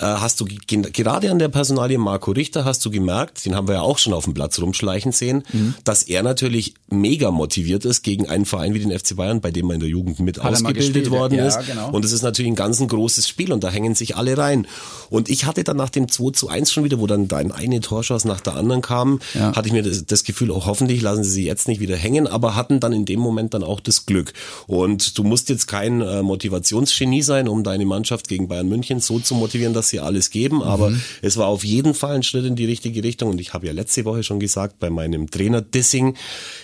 hast 0.00 0.40
du 0.40 0.46
gerade 0.46 1.30
an 1.30 1.38
der 1.38 1.48
Personalie 1.48 1.98
Marco 1.98 2.30
Richter 2.30 2.64
hast 2.64 2.84
du 2.84 2.90
gemerkt, 2.90 3.44
den 3.44 3.54
haben 3.54 3.68
wir 3.68 3.76
ja 3.76 3.80
auch 3.82 3.98
schon 3.98 4.13
auf 4.14 4.24
dem 4.24 4.34
Platz 4.34 4.58
rumschleichen 4.58 5.12
sehen, 5.12 5.44
mhm. 5.52 5.74
dass 5.84 6.02
er 6.02 6.22
natürlich 6.22 6.74
mega 6.88 7.30
motiviert 7.30 7.84
ist 7.84 8.02
gegen 8.02 8.28
einen 8.28 8.46
Verein 8.46 8.74
wie 8.74 8.80
den 8.80 8.96
FC 8.96 9.16
Bayern, 9.16 9.40
bei 9.40 9.50
dem 9.50 9.70
er 9.70 9.74
in 9.74 9.80
der 9.80 9.88
Jugend 9.88 10.20
mit 10.20 10.42
Hat 10.42 10.52
ausgebildet 10.52 11.10
worden 11.10 11.38
ja, 11.38 11.46
ist. 11.46 11.66
Genau. 11.66 11.90
Und 11.90 12.04
es 12.04 12.12
ist 12.12 12.22
natürlich 12.22 12.52
ein 12.52 12.56
ganz 12.56 12.80
ein 12.80 12.88
großes 12.88 13.28
Spiel 13.28 13.52
und 13.52 13.62
da 13.62 13.70
hängen 13.70 13.94
sich 13.94 14.16
alle 14.16 14.38
rein. 14.38 14.66
Und 15.10 15.28
ich 15.28 15.44
hatte 15.44 15.64
dann 15.64 15.76
nach 15.76 15.90
dem 15.90 16.08
2 16.08 16.32
zu 16.32 16.48
1 16.48 16.72
schon 16.72 16.84
wieder, 16.84 17.00
wo 17.00 17.06
dann 17.06 17.28
dein 17.28 17.52
eine 17.52 17.80
Torschuss 17.80 18.24
nach 18.24 18.40
der 18.40 18.56
anderen 18.56 18.82
kam, 18.82 19.20
ja. 19.34 19.54
hatte 19.54 19.68
ich 19.68 19.72
mir 19.72 19.82
das, 19.82 20.06
das 20.06 20.24
Gefühl, 20.24 20.50
oh, 20.50 20.64
hoffentlich 20.64 21.02
lassen 21.02 21.22
sie 21.22 21.34
sie 21.34 21.44
jetzt 21.44 21.68
nicht 21.68 21.80
wieder 21.80 21.96
hängen, 21.96 22.26
aber 22.26 22.54
hatten 22.54 22.80
dann 22.80 22.92
in 22.92 23.04
dem 23.04 23.20
Moment 23.20 23.52
dann 23.52 23.62
auch 23.62 23.80
das 23.80 24.06
Glück. 24.06 24.32
Und 24.66 25.18
du 25.18 25.24
musst 25.24 25.50
jetzt 25.50 25.66
kein 25.66 26.00
äh, 26.00 26.22
Motivationsgenie 26.22 27.22
sein, 27.22 27.48
um 27.48 27.62
deine 27.62 27.84
Mannschaft 27.84 28.28
gegen 28.28 28.48
Bayern 28.48 28.68
München 28.68 29.00
so 29.00 29.18
zu 29.18 29.34
motivieren, 29.34 29.74
dass 29.74 29.88
sie 29.88 30.00
alles 30.00 30.30
geben, 30.30 30.62
aber 30.62 30.90
mhm. 30.90 31.02
es 31.20 31.36
war 31.36 31.48
auf 31.48 31.64
jeden 31.64 31.92
Fall 31.94 32.14
ein 32.14 32.22
Schritt 32.22 32.46
in 32.46 32.56
die 32.56 32.64
richtige 32.64 33.02
Richtung 33.02 33.30
und 33.30 33.40
ich 33.40 33.52
habe 33.52 33.66
ja 33.66 33.72
letzte 33.72 34.03
Woche 34.04 34.22
schon 34.22 34.40
gesagt 34.40 34.78
bei 34.78 34.90
meinem 34.90 35.30
Trainer 35.30 35.60
Dissing, 35.60 36.16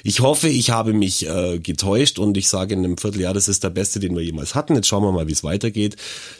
ich 0.04 0.20
hoffe, 0.20 0.48
ich 0.48 0.70
habe 0.70 0.92
mich 0.92 1.26
äh, 1.28 1.58
getäuscht 1.58 2.18
und 2.18 2.36
ich 2.36 2.48
sage 2.48 2.74
in 2.74 2.84
einem 2.84 2.98
Vierteljahr, 2.98 3.34
das 3.34 3.48
ist 3.48 3.64
der 3.64 3.70
beste, 3.70 4.00
den 4.00 4.14
wir 4.14 4.22
jemals 4.22 4.54
hatten. 4.54 4.74
Jetzt 4.74 4.88
schauen 4.88 5.02
wir 5.02 5.12
mal, 5.12 5.28
wie 5.28 5.32
es 5.32 5.44
weitergeht. 5.44 5.96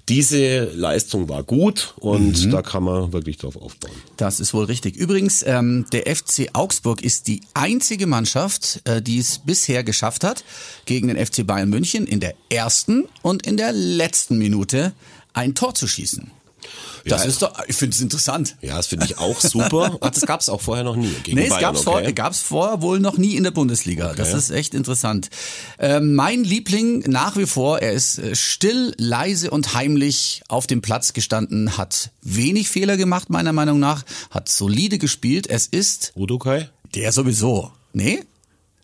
Diese 0.08 0.64
Leistung 0.64 1.28
war 1.28 1.42
gut 1.42 1.94
und 2.00 2.46
mhm. 2.46 2.50
da 2.50 2.62
kann 2.62 2.84
man 2.84 3.12
wirklich 3.12 3.38
drauf 3.38 3.56
aufbauen. 3.56 3.92
Das 4.16 4.40
ist 4.40 4.54
wohl 4.54 4.64
richtig. 4.64 4.96
Übrigens, 4.96 5.44
ähm, 5.46 5.86
der 5.92 6.14
FC 6.14 6.50
Augsburg 6.52 7.02
ist 7.02 7.28
die 7.28 7.40
einzige 7.54 8.06
Mannschaft, 8.06 8.80
äh, 8.84 9.02
die 9.02 9.18
es 9.18 9.38
bisher 9.38 9.84
geschafft 9.84 10.24
hat, 10.24 10.44
gegen 10.84 11.08
den 11.08 11.24
FC 11.24 11.46
Bayern 11.46 11.70
München 11.70 12.06
in 12.06 12.20
der 12.20 12.34
ersten 12.50 13.06
und 13.22 13.46
in 13.46 13.56
der 13.56 13.72
letzten 13.72 14.38
Minute 14.38 14.92
ein 15.32 15.54
Tor 15.54 15.74
zu 15.74 15.86
schießen. 15.86 16.30
Das 17.04 17.22
ja, 17.22 17.28
ist 17.28 17.42
doch, 17.42 17.52
ich 17.66 17.76
finde 17.76 17.94
es 17.94 18.00
interessant. 18.00 18.56
Ja, 18.60 18.76
das 18.76 18.86
finde 18.88 19.06
ich 19.06 19.18
auch 19.18 19.40
super. 19.40 19.96
Ach, 20.00 20.10
das 20.10 20.26
gab 20.26 20.40
es 20.40 20.48
auch 20.48 20.60
vorher 20.60 20.84
noch 20.84 20.96
nie. 20.96 21.12
Gegen 21.22 21.38
nee, 21.38 21.46
es 21.46 21.58
gab 21.58 21.74
es 21.74 21.86
okay. 21.86 22.14
vor, 22.14 22.32
vorher 22.32 22.82
wohl 22.82 23.00
noch 23.00 23.16
nie 23.16 23.36
in 23.36 23.42
der 23.42 23.50
Bundesliga. 23.50 24.08
Okay. 24.08 24.16
Das 24.16 24.34
ist 24.34 24.50
echt 24.50 24.74
interessant. 24.74 25.30
Äh, 25.78 26.00
mein 26.00 26.44
Liebling 26.44 27.00
nach 27.10 27.36
wie 27.36 27.46
vor, 27.46 27.80
er 27.80 27.92
ist 27.92 28.18
äh, 28.18 28.34
still, 28.34 28.94
leise 28.98 29.50
und 29.50 29.74
heimlich 29.74 30.42
auf 30.48 30.66
dem 30.66 30.82
Platz 30.82 31.12
gestanden, 31.12 31.76
hat 31.76 32.10
wenig 32.22 32.68
Fehler 32.68 32.96
gemacht, 32.96 33.30
meiner 33.30 33.52
Meinung 33.52 33.78
nach, 33.78 34.04
hat 34.30 34.48
solide 34.48 34.98
gespielt. 34.98 35.46
Es 35.48 35.66
ist. 35.66 36.12
Udokai? 36.16 36.68
Der 36.94 37.12
sowieso. 37.12 37.70
Nee? 37.92 38.24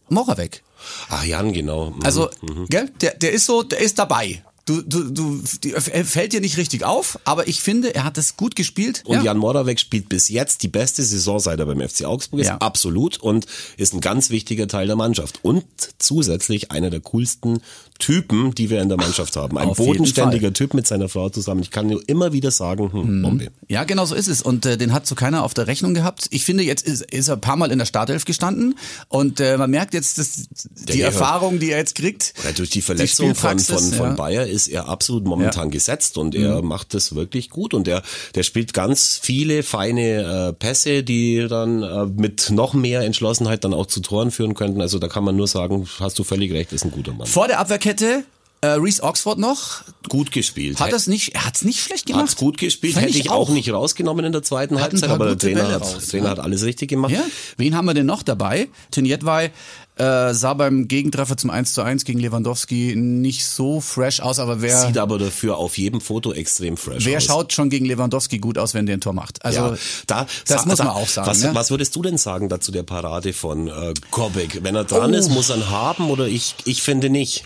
Moravec. 0.09 0.63
Ach, 1.09 1.25
Jan, 1.25 1.53
genau. 1.53 1.91
Mhm. 1.91 2.03
Also, 2.03 2.31
mhm. 2.41 2.67
gell, 2.69 2.91
der, 3.01 3.15
der 3.15 3.33
ist 3.33 3.47
so, 3.47 3.63
der 3.63 3.81
ist 3.81 3.99
dabei 3.99 4.43
du, 4.67 4.83
du, 4.83 5.11
du, 5.11 5.43
die, 5.63 5.73
er 5.73 6.05
fällt 6.05 6.33
dir 6.33 6.41
nicht 6.41 6.57
richtig 6.57 6.85
auf, 6.85 7.19
aber 7.25 7.49
ich 7.49 7.63
finde, 7.63 7.95
er 7.95 8.05
hat 8.05 8.19
das 8.19 8.37
gut 8.37 8.57
gespielt. 8.57 9.03
Und 9.07 9.19
ja. 9.19 9.23
Jan 9.23 9.39
Moravec 9.39 9.81
spielt 9.81 10.09
bis 10.09 10.29
jetzt 10.29 10.63
die 10.63 10.69
beste 10.69 11.03
Saison, 11.03 11.39
seit 11.39 11.59
er 11.59 11.67
beim 11.67 11.81
FC 11.81 12.05
Augsburg 12.05 12.41
ist, 12.41 12.49
ja. 12.49 12.59
absolut, 12.59 13.19
und 13.19 13.47
ist 13.77 13.95
ein 13.95 14.01
ganz 14.01 14.31
wichtiger 14.31 14.69
Teil 14.69 14.89
der 14.89 14.97
Mannschaft. 14.97 15.39
Und 15.43 15.65
zusätzlich 15.99 16.73
einer 16.73 16.91
der 16.91 17.01
coolsten 17.01 17.61
Typen, 17.99 18.55
die 18.55 18.71
wir 18.71 18.81
in 18.81 18.89
der 18.89 18.99
Mannschaft 18.99 19.37
haben. 19.37 19.59
Ein 19.59 19.69
Auf 19.69 19.77
bodenständiger 19.79 20.53
Typ 20.53 20.75
mit 20.75 20.87
seiner 20.87 21.09
Frau 21.09 21.29
zusammen. 21.29 21.63
Ich 21.63 21.71
kann 21.71 21.87
nur 21.87 22.01
immer 22.07 22.33
wieder 22.33 22.51
sagen, 22.51 22.93
hm, 22.93 23.23
Bombe. 23.23 23.49
Ja, 23.69 23.85
genau 23.85 24.05
so 24.05 24.15
ist 24.15 24.29
es. 24.29 24.43
Und 24.43 24.67
äh, 24.67 24.77
den 24.77 24.93
hat 24.93 25.07
so 25.07 25.15
keiner 25.15 25.43
auf 25.45 25.55
der 25.55 25.67
Rechnung 25.67 25.95
gehabt. 25.95 26.27
Ich 26.31 26.45
finde, 26.45 26.63
jetzt 26.65 26.87
ist, 26.87 27.03
ist 27.03 27.29
er 27.29 27.35
ein 27.35 27.41
paar 27.41 27.57
Mal 27.57 27.71
in 27.73 27.79
der 27.79 27.87
Startelf 27.87 28.25
gestanden 28.25 28.77
und 29.09 29.41
äh, 29.41 29.57
man 29.57 29.71
merkt 29.71 29.95
jetzt, 29.95 30.19
dass 30.19 30.49
die 30.89 31.01
Erfahrung, 31.01 31.59
die 31.59 31.71
er 31.71 31.79
jetzt 31.79 31.95
kriegt. 31.95 32.35
Ja, 32.45 32.53
durch 32.53 32.71
die 32.71 32.83
Verletzung 32.83 33.35
von, 33.35 33.59
Spielpraxis, 33.59 33.89
von, 33.91 33.99
von 33.99 34.09
ja. 34.11 34.15
Bayer 34.15 34.47
ist 34.47 34.69
er 34.69 34.89
absolut 34.89 35.25
momentan 35.25 35.63
Ja. 35.63 35.67
Mhm. 35.67 35.71
gesetzt 35.71 36.19
und 36.19 36.35
er 36.35 36.63
macht 36.63 36.95
das 36.95 37.15
wirklich 37.15 37.51
gut 37.51 37.75
und 37.75 37.89
er, 37.89 38.03
der 38.35 38.43
spielt 38.43 38.73
ganz 38.73 39.19
viele 39.23 39.63
feine 39.63 40.49
äh, 40.49 40.53
Pässe, 40.53 41.03
die 41.03 41.47
dann 41.49 41.83
äh, 41.83 42.07
mit 42.07 42.51
noch 42.51 42.75
mehr 42.75 43.01
Entschlossenheit 43.03 43.65
dann 43.65 43.75
auch 43.75 43.87
zu 43.87 44.01
Toren 44.01 44.31
führen 44.31 44.55
könnten. 44.55 44.81
Also 44.81 44.99
da 44.99 45.09
kann 45.09 45.25
man 45.25 45.37
nur 45.37 45.49
sagen, 45.49 45.87
hast 46.01 46.19
du 46.19 46.25
völlig 46.25 46.53
recht, 46.53 46.73
ist 46.73 46.85
ein 46.85 46.91
guter 46.91 47.13
Mann. 47.13 47.27
Vor 47.27 47.49
der 47.49 47.59
Abwehrkette 47.87 48.25
äh, 48.67 48.79
Reese 48.81 49.03
Oxford 49.03 49.39
noch. 49.39 49.83
Gut 50.09 50.31
gespielt. 50.33 50.79
Hat 50.81 50.93
das 50.93 51.07
nicht, 51.07 51.35
er 51.35 51.45
hat's 51.47 51.65
nicht 51.65 51.81
schlecht 51.81 52.07
gemacht. 52.07 52.23
Hat's 52.23 52.37
gut 52.37 52.59
gespielt, 52.59 52.95
Fand 52.95 53.07
hätte 53.07 53.19
ich 53.19 53.31
auch 53.31 53.49
nicht 53.49 53.71
rausgenommen 53.73 54.25
in 54.25 54.33
der 54.33 54.43
zweiten 54.43 54.81
Halbzeit, 54.81 55.11
aber 55.11 55.27
der 55.27 55.39
Trainer, 55.39 55.69
hat, 55.73 55.83
raus, 55.83 56.09
Trainer 56.09 56.27
ja. 56.27 56.31
hat 56.33 56.41
alles 56.41 56.63
richtig 56.63 56.89
gemacht. 56.91 57.13
Ja, 57.13 57.25
wen 57.57 57.75
haben 57.77 57.87
wir 57.87 57.95
denn 57.95 58.07
noch 58.07 58.23
dabei? 58.23 58.69
Tinjetwei 58.93 59.51
äh, 59.97 60.35
sah 60.35 60.55
beim 60.55 60.89
Gegentreffer 60.89 61.37
zum 61.37 61.51
1 61.51 61.73
zu 61.75 61.83
1 61.83 62.05
gegen 62.05 62.21
Lewandowski 62.21 62.95
nicht 62.97 63.47
so 63.47 63.81
fresh 63.81 64.21
aus, 64.21 64.39
aber 64.39 64.61
wer, 64.61 64.87
Sieht 64.87 64.99
aber 64.99 65.19
dafür 65.19 65.57
auf 65.57 65.79
jedem 65.79 66.01
Foto 66.01 66.33
extrem 66.35 66.77
fresh 66.77 67.05
wer 67.07 67.17
aus. 67.17 67.25
schaut 67.25 67.53
schon 67.53 67.71
gegen 67.71 67.87
Lewandowski 67.87 68.39
gut 68.39 68.59
aus, 68.59 68.75
wenn 68.75 68.87
der 68.87 68.99
ein 68.99 69.01
Tor 69.01 69.15
macht? 69.15 69.45
Also 69.45 69.61
ja, 69.61 69.77
da, 70.07 70.27
das 70.47 70.63
sa- 70.63 70.69
muss 70.69 70.79
da, 70.79 70.85
man 70.85 70.93
auch 70.93 71.09
sagen. 71.09 71.27
Was, 71.29 71.43
ne? 71.43 71.51
was 71.55 71.71
würdest 71.71 71.97
du 71.97 72.03
denn 72.03 72.19
sagen 72.19 72.49
dazu 72.49 72.71
der 72.73 72.83
Parade 72.83 73.33
von 73.33 73.69
äh, 73.69 73.95
Gobek? 74.11 74.63
Wenn 74.63 74.77
er 74.77 74.85
dran 74.85 75.15
Oh. 75.15 75.17
ist, 75.17 75.31
muss 75.31 75.49
er 75.51 75.57
ihn 75.57 75.71
haben 75.71 76.11
oder 76.11 76.27
ich, 76.29 76.55
ich 76.65 76.83
finde 76.83 77.09
nicht. 77.09 77.45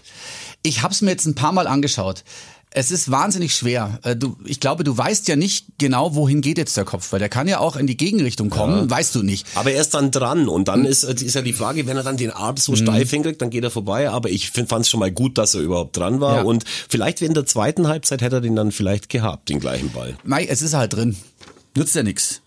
Ich 0.63 0.83
habe 0.83 0.93
es 0.93 1.01
mir 1.03 1.11
jetzt 1.11 1.27
ein 1.27 1.35
paar 1.35 1.53
Mal 1.53 1.67
angeschaut. 1.67 2.25
Es 2.73 2.93
ist 2.93 3.11
wahnsinnig 3.11 3.53
schwer. 3.53 3.99
Äh, 4.05 4.15
Du, 4.15 4.37
ich 4.45 4.61
glaube, 4.61 4.85
du 4.85 4.97
weißt 4.97 5.27
ja 5.27 5.35
nicht 5.35 5.67
genau, 5.79 6.15
wohin 6.15 6.41
geht 6.41 6.57
jetzt 6.57 6.77
der 6.77 6.85
Kopf, 6.85 7.11
weil 7.11 7.19
der 7.19 7.29
kann 7.29 7.49
ja 7.49 7.59
auch 7.59 7.75
in 7.75 7.89
die 7.89 7.97
Gegenrichtung 7.97 8.49
kommen, 8.49 8.89
weißt 8.89 9.13
du 9.17 9.25
nicht. 9.25 9.45
Aber 9.57 9.73
er 9.73 9.81
ist 9.81 9.95
dann 9.95 10.13
dran 10.13 10.49
und 10.49 10.61
Hm. 10.61 10.65
dann 10.67 10.85
ist, 10.85 11.03
äh, 11.03 11.13
ist 11.15 11.35
ja 11.35 11.43
die 11.43 11.53
Frage, 11.53 11.89
wenn 11.89 11.97
er 11.97 12.05
dann 12.05 12.17
den 12.17 12.31
Arm 12.31 12.57
so 12.59 12.77
steif 12.77 13.11
hinkriegt, 13.11 13.43
dann 13.43 13.51
geht 13.51 13.65
er 13.65 13.73
vorbei. 13.73 14.09
Aber 14.11 14.29
ich 14.31 14.51
fand 14.53 14.71
es 14.73 14.89
schon 14.89 15.01
mal 15.01 15.11
gut, 15.11 15.37
dass 15.37 15.55
er 15.57 15.63
überhaupt 15.63 15.97
dran 15.97 16.21
war 16.21 16.37
Ja. 16.37 16.43
und 16.43 16.65
vielleicht 16.89 17.23
in 17.23 17.35
der 17.35 17.45
zweiten 17.45 17.89
Halbzeit 17.89 18.23
hätte 18.23 18.37
er 18.37 18.41
den 18.41 18.55
dann 18.55 18.71
vielleicht 18.71 19.09
gehabt, 19.09 19.49
den 19.49 19.59
gleichen 19.59 19.91
Ball. 19.91 20.17
Mei, 20.23 20.45
es 20.47 20.63
ist 20.63 20.75
halt 20.75 20.93
drin. 20.93 21.17
Nützt 21.77 21.97
ja 21.97 22.05
nix. 22.05 22.41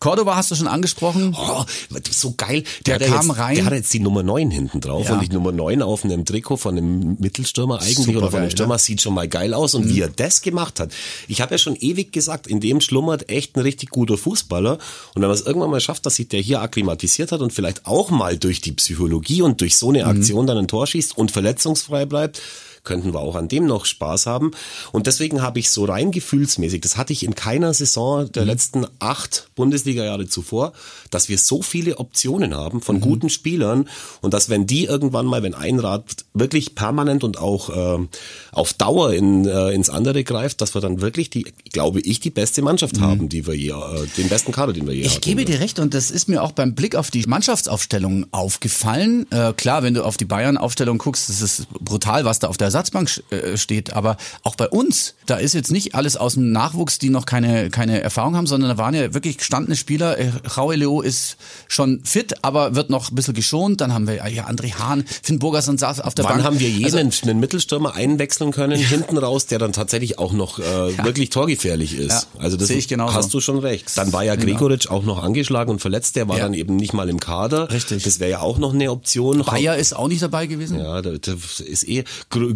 Cordoba 0.00 0.34
hast 0.34 0.50
du 0.50 0.54
schon 0.54 0.66
angesprochen. 0.66 1.36
Oh, 1.38 1.64
so 2.10 2.32
geil. 2.36 2.64
Der 2.86 2.98
ja 2.98 3.06
kam 3.06 3.28
jetzt, 3.28 3.38
rein. 3.38 3.54
Der 3.54 3.64
hat 3.66 3.72
jetzt 3.74 3.92
die 3.92 4.00
Nummer 4.00 4.22
9 4.22 4.50
hinten 4.50 4.80
drauf 4.80 5.06
Ja. 5.06 5.14
und 5.14 5.20
die 5.22 5.28
Nummer 5.28 5.52
9 5.52 5.82
auf 5.82 6.04
einem 6.04 6.24
Trikot 6.24 6.56
von 6.56 6.76
einem 6.76 7.16
Mittelstürmer 7.20 7.80
eigentlich 7.80 7.98
Super 7.98 8.18
oder 8.18 8.30
von 8.30 8.40
einem 8.40 8.50
Stürmer 8.50 8.74
ne? 8.76 8.78
sieht 8.78 9.02
schon 9.02 9.12
mal 9.12 9.28
geil 9.28 9.52
aus 9.52 9.74
und 9.74 9.88
wie 9.90 10.00
er 10.00 10.08
das 10.08 10.40
gemacht 10.40 10.80
hat. 10.80 10.92
Ich 11.28 11.42
habe 11.42 11.52
ja 11.54 11.58
schon 11.58 11.76
ewig 11.76 12.12
gesagt, 12.12 12.46
in 12.46 12.60
dem 12.60 12.80
schlummert 12.80 13.28
echt 13.28 13.56
ein 13.56 13.60
richtig 13.60 13.90
guter 13.90 14.16
Fußballer 14.16 14.72
und 15.14 15.22
wenn 15.22 15.28
man 15.28 15.32
es 15.32 15.42
irgendwann 15.42 15.70
mal 15.70 15.80
schafft, 15.80 16.06
dass 16.06 16.16
sich 16.16 16.28
der 16.28 16.40
hier 16.40 16.62
akklimatisiert 16.62 17.30
hat 17.30 17.42
und 17.42 17.52
vielleicht 17.52 17.86
auch 17.86 18.08
mal 18.10 18.38
durch 18.38 18.62
die 18.62 18.72
Psychologie 18.72 19.42
und 19.42 19.60
durch 19.60 19.76
so 19.76 19.90
eine 19.90 20.06
Aktion 20.06 20.46
dann 20.46 20.56
ein 20.56 20.68
Tor 20.68 20.86
schießt 20.86 21.18
und 21.18 21.30
verletzungsfrei 21.30 22.06
bleibt, 22.06 22.40
könnten 22.84 23.12
wir 23.12 23.20
auch 23.20 23.36
an 23.36 23.48
dem 23.48 23.66
noch 23.66 23.84
Spaß 23.84 24.26
haben. 24.26 24.50
Und 24.92 25.06
deswegen 25.06 25.42
habe 25.42 25.58
ich 25.58 25.70
so 25.70 25.84
rein 25.84 26.10
gefühlsmäßig, 26.10 26.80
das 26.80 26.96
hatte 26.96 27.12
ich 27.12 27.24
in 27.24 27.34
keiner 27.34 27.72
Saison 27.74 28.30
der 28.32 28.44
letzten 28.44 28.86
acht 28.98 29.48
Bundesliga-Jahre 29.54 30.26
zuvor, 30.28 30.72
dass 31.10 31.28
wir 31.28 31.38
so 31.38 31.62
viele 31.62 31.98
Optionen 31.98 32.54
haben 32.54 32.80
von 32.80 33.00
guten 33.00 33.28
Spielern 33.30 33.88
und 34.20 34.34
dass 34.34 34.48
wenn 34.48 34.66
die 34.66 34.84
irgendwann 34.84 35.26
mal, 35.26 35.42
wenn 35.42 35.54
ein 35.54 35.78
Rad 35.78 36.24
wirklich 36.34 36.74
permanent 36.74 37.24
und 37.24 37.38
auch 37.38 37.70
ähm, 37.74 38.08
auf 38.52 38.72
Dauer 38.72 39.12
in, 39.12 39.46
äh, 39.46 39.70
ins 39.70 39.90
andere 39.90 40.24
greift, 40.24 40.60
dass 40.60 40.74
wir 40.74 40.80
dann 40.80 41.00
wirklich 41.00 41.30
die, 41.30 41.46
glaube 41.72 42.00
ich, 42.00 42.20
die 42.20 42.30
beste 42.30 42.62
Mannschaft 42.62 43.00
haben, 43.00 43.28
die 43.28 43.46
wir 43.46 43.54
je, 43.54 43.70
äh, 43.70 44.06
den 44.16 44.28
besten 44.28 44.52
Kader, 44.52 44.72
den 44.72 44.86
wir 44.86 44.94
je 44.94 45.02
Ich 45.02 45.16
hatten. 45.16 45.20
gebe 45.22 45.44
dir 45.44 45.60
recht 45.60 45.78
und 45.78 45.94
das 45.94 46.10
ist 46.10 46.28
mir 46.28 46.42
auch 46.42 46.52
beim 46.52 46.74
Blick 46.74 46.96
auf 46.96 47.10
die 47.10 47.24
Mannschaftsaufstellung 47.26 48.26
aufgefallen. 48.32 49.26
Äh, 49.30 49.52
klar, 49.52 49.82
wenn 49.82 49.94
du 49.94 50.04
auf 50.04 50.16
die 50.16 50.24
Bayern-Aufstellung 50.24 50.98
guckst, 50.98 51.28
das 51.28 51.40
ist 51.40 51.68
brutal, 51.72 52.24
was 52.24 52.38
da 52.38 52.48
auf 52.48 52.56
der 52.56 52.69
Ersatzbank 52.70 53.22
äh, 53.30 53.56
steht. 53.56 53.92
Aber 53.94 54.16
auch 54.44 54.54
bei 54.54 54.68
uns, 54.68 55.14
da 55.26 55.36
ist 55.36 55.54
jetzt 55.54 55.70
nicht 55.72 55.94
alles 55.94 56.16
aus 56.16 56.34
dem 56.34 56.52
Nachwuchs, 56.52 56.98
die 56.98 57.10
noch 57.10 57.26
keine, 57.26 57.68
keine 57.70 58.00
Erfahrung 58.00 58.36
haben, 58.36 58.46
sondern 58.46 58.70
da 58.70 58.78
waren 58.78 58.94
ja 58.94 59.12
wirklich 59.12 59.38
gestandene 59.38 59.76
Spieler. 59.76 60.18
Äh, 60.18 60.30
Raue 60.56 60.76
Leo 60.76 61.00
ist 61.00 61.36
schon 61.68 62.00
fit, 62.04 62.44
aber 62.44 62.74
wird 62.76 62.90
noch 62.90 63.10
ein 63.10 63.14
bisschen 63.14 63.34
geschont. 63.34 63.80
Dann 63.80 63.92
haben 63.92 64.06
wir 64.06 64.14
ja 64.28 64.46
André 64.46 64.74
Hahn, 64.74 65.04
Finn 65.22 65.38
Burgerson 65.38 65.78
saß 65.78 66.00
auf 66.00 66.14
der 66.14 66.24
Wann 66.24 66.34
Bank. 66.34 66.44
haben 66.44 66.60
wir 66.60 66.68
jenen 66.68 66.84
Also, 66.84 66.98
einen 67.28 67.40
Mittelstürmer 67.40 67.94
einwechseln 67.94 68.52
können, 68.52 68.78
hinten 68.78 69.18
raus, 69.18 69.46
der 69.46 69.58
dann 69.58 69.72
tatsächlich 69.72 70.18
auch 70.18 70.32
noch 70.32 70.58
äh, 70.58 70.62
wirklich 71.04 71.30
torgefährlich 71.30 71.96
ist? 71.98 72.10
Ja, 72.34 72.40
also 72.40 72.56
das 72.56 72.68
sehe 72.68 72.78
ich 72.78 72.88
genauso. 72.88 73.14
hast 73.14 73.34
du 73.34 73.40
schon 73.40 73.58
recht. 73.58 73.96
Dann 73.96 74.12
war 74.12 74.22
ja 74.24 74.36
Gregoritsch 74.36 74.88
auch 74.88 75.02
noch 75.02 75.22
angeschlagen 75.22 75.70
und 75.70 75.80
verletzt, 75.80 76.16
der 76.16 76.28
war 76.28 76.36
Ja. 76.38 76.44
dann 76.44 76.54
eben 76.54 76.76
nicht 76.76 76.92
mal 76.92 77.08
im 77.08 77.18
Kader. 77.20 77.70
Richtig. 77.70 78.04
Das 78.04 78.20
wäre 78.20 78.30
ja 78.30 78.40
auch 78.40 78.58
noch 78.58 78.72
eine 78.74 78.90
Option. 78.90 79.42
Bayer 79.44 79.76
ist 79.76 79.94
auch 79.96 80.08
nicht 80.08 80.22
dabei 80.22 80.46
gewesen. 80.46 80.78
Ja, 80.78 81.02
da, 81.02 81.10
da 81.12 81.32
ist 81.64 81.88
eh. 81.88 82.04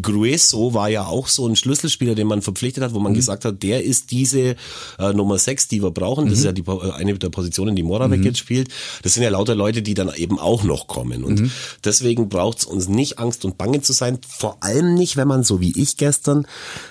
Gru- 0.04 0.14
Grueso 0.24 0.74
war 0.74 0.88
ja 0.88 1.06
auch 1.06 1.28
so 1.28 1.46
ein 1.46 1.56
Schlüsselspieler, 1.56 2.14
den 2.14 2.26
man 2.26 2.40
verpflichtet 2.40 2.82
hat, 2.84 2.94
wo 2.94 2.98
man 3.00 3.12
Mhm. 3.12 3.16
gesagt 3.16 3.44
hat, 3.44 3.62
der 3.62 3.82
ist 3.84 4.10
diese 4.10 4.56
äh, 4.98 5.12
Nummer 5.12 5.38
6, 5.38 5.68
die 5.68 5.82
wir 5.82 5.90
brauchen. 5.90 6.26
Das 6.26 6.34
ist 6.38 6.40
Mhm. 6.40 6.46
ja 6.46 6.52
die, 6.52 6.62
äh, 6.62 6.92
eine 6.92 7.14
der 7.18 7.28
Positionen, 7.30 7.74
die 7.76 7.82
Moravec 7.82 8.24
jetzt 8.24 8.38
spielt. 8.38 8.68
Das 9.02 9.14
sind 9.14 9.22
ja 9.22 9.28
lauter 9.30 9.54
Leute, 9.54 9.82
die 9.82 9.94
dann 9.94 10.10
eben 10.14 10.38
auch 10.38 10.62
noch 10.64 10.86
kommen. 10.86 11.24
Und 11.24 11.40
Mhm. 11.40 11.50
deswegen 11.84 12.28
braucht 12.28 12.58
es 12.60 12.64
uns 12.64 12.88
nicht 12.88 13.18
Angst 13.18 13.44
und 13.44 13.58
Bange 13.58 13.82
zu 13.82 13.92
sein. 13.92 14.18
Vor 14.26 14.58
allem 14.62 14.94
nicht, 14.94 15.16
wenn 15.16 15.28
man 15.28 15.42
so 15.42 15.60
wie 15.60 15.72
ich 15.80 15.96
gestern 15.96 16.46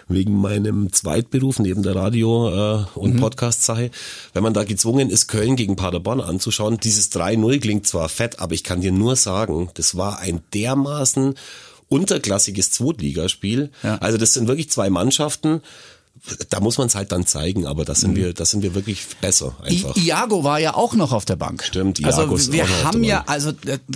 wegen 0.07 0.39
meinem 0.39 0.91
Zweitberuf 0.91 1.59
neben 1.59 1.81
der 1.83 1.95
Radio- 1.95 2.49
äh, 2.49 2.77
Mhm. 2.79 2.85
und 2.95 3.19
Podcast-Sache, 3.19 3.89
wenn 4.33 4.43
man 4.43 4.53
da 4.53 4.63
gezwungen 4.63 5.09
ist, 5.09 5.27
Köln 5.27 5.55
gegen 5.55 5.75
Paderborn 5.75 6.21
anzuschauen. 6.21 6.77
Dieses 6.83 7.09
3-0 7.09 7.59
klingt 7.59 7.87
zwar 7.87 8.09
fett, 8.09 8.39
aber 8.39 8.53
ich 8.53 8.63
kann 8.63 8.81
dir 8.81 8.91
nur 8.91 9.15
sagen, 9.15 9.69
das 9.75 9.95
war 9.95 10.19
ein 10.19 10.41
dermaßen 10.53 11.35
unterklassiges 11.89 12.71
Zweitligaspiel. 12.71 13.71
Ja. 13.83 13.97
Also 13.97 14.17
das 14.17 14.33
sind 14.33 14.47
wirklich 14.47 14.69
zwei 14.69 14.89
Mannschaften. 14.89 15.61
Da 16.49 16.59
muss 16.59 16.77
man 16.77 16.87
es 16.87 16.95
halt 16.95 17.11
dann 17.11 17.25
zeigen, 17.25 17.65
aber 17.65 17.85
da 17.85 17.95
sind 17.95 18.11
Mhm. 18.11 18.15
wir, 18.17 18.33
da 18.33 18.45
sind 18.45 18.61
wir 18.61 18.75
wirklich 18.75 19.05
besser 19.19 19.55
einfach. 19.61 19.97
I 19.97 20.07
Iago 20.07 20.43
war 20.43 20.59
ja 20.59 20.75
auch 20.75 20.93
noch 20.93 21.11
auf 21.11 21.25
der 21.25 21.35
Bank. 21.35 21.63
Stimmt, 21.63 21.99
Iago 21.99 22.09
ist 22.09 22.17
also 22.19 22.53
wir 22.53 22.63
auch 22.63 22.69
noch 22.69 22.75
auf 22.77 22.83
haben 22.85 23.01
der 23.01 23.09
ja, 23.09 23.23
also 23.25 23.51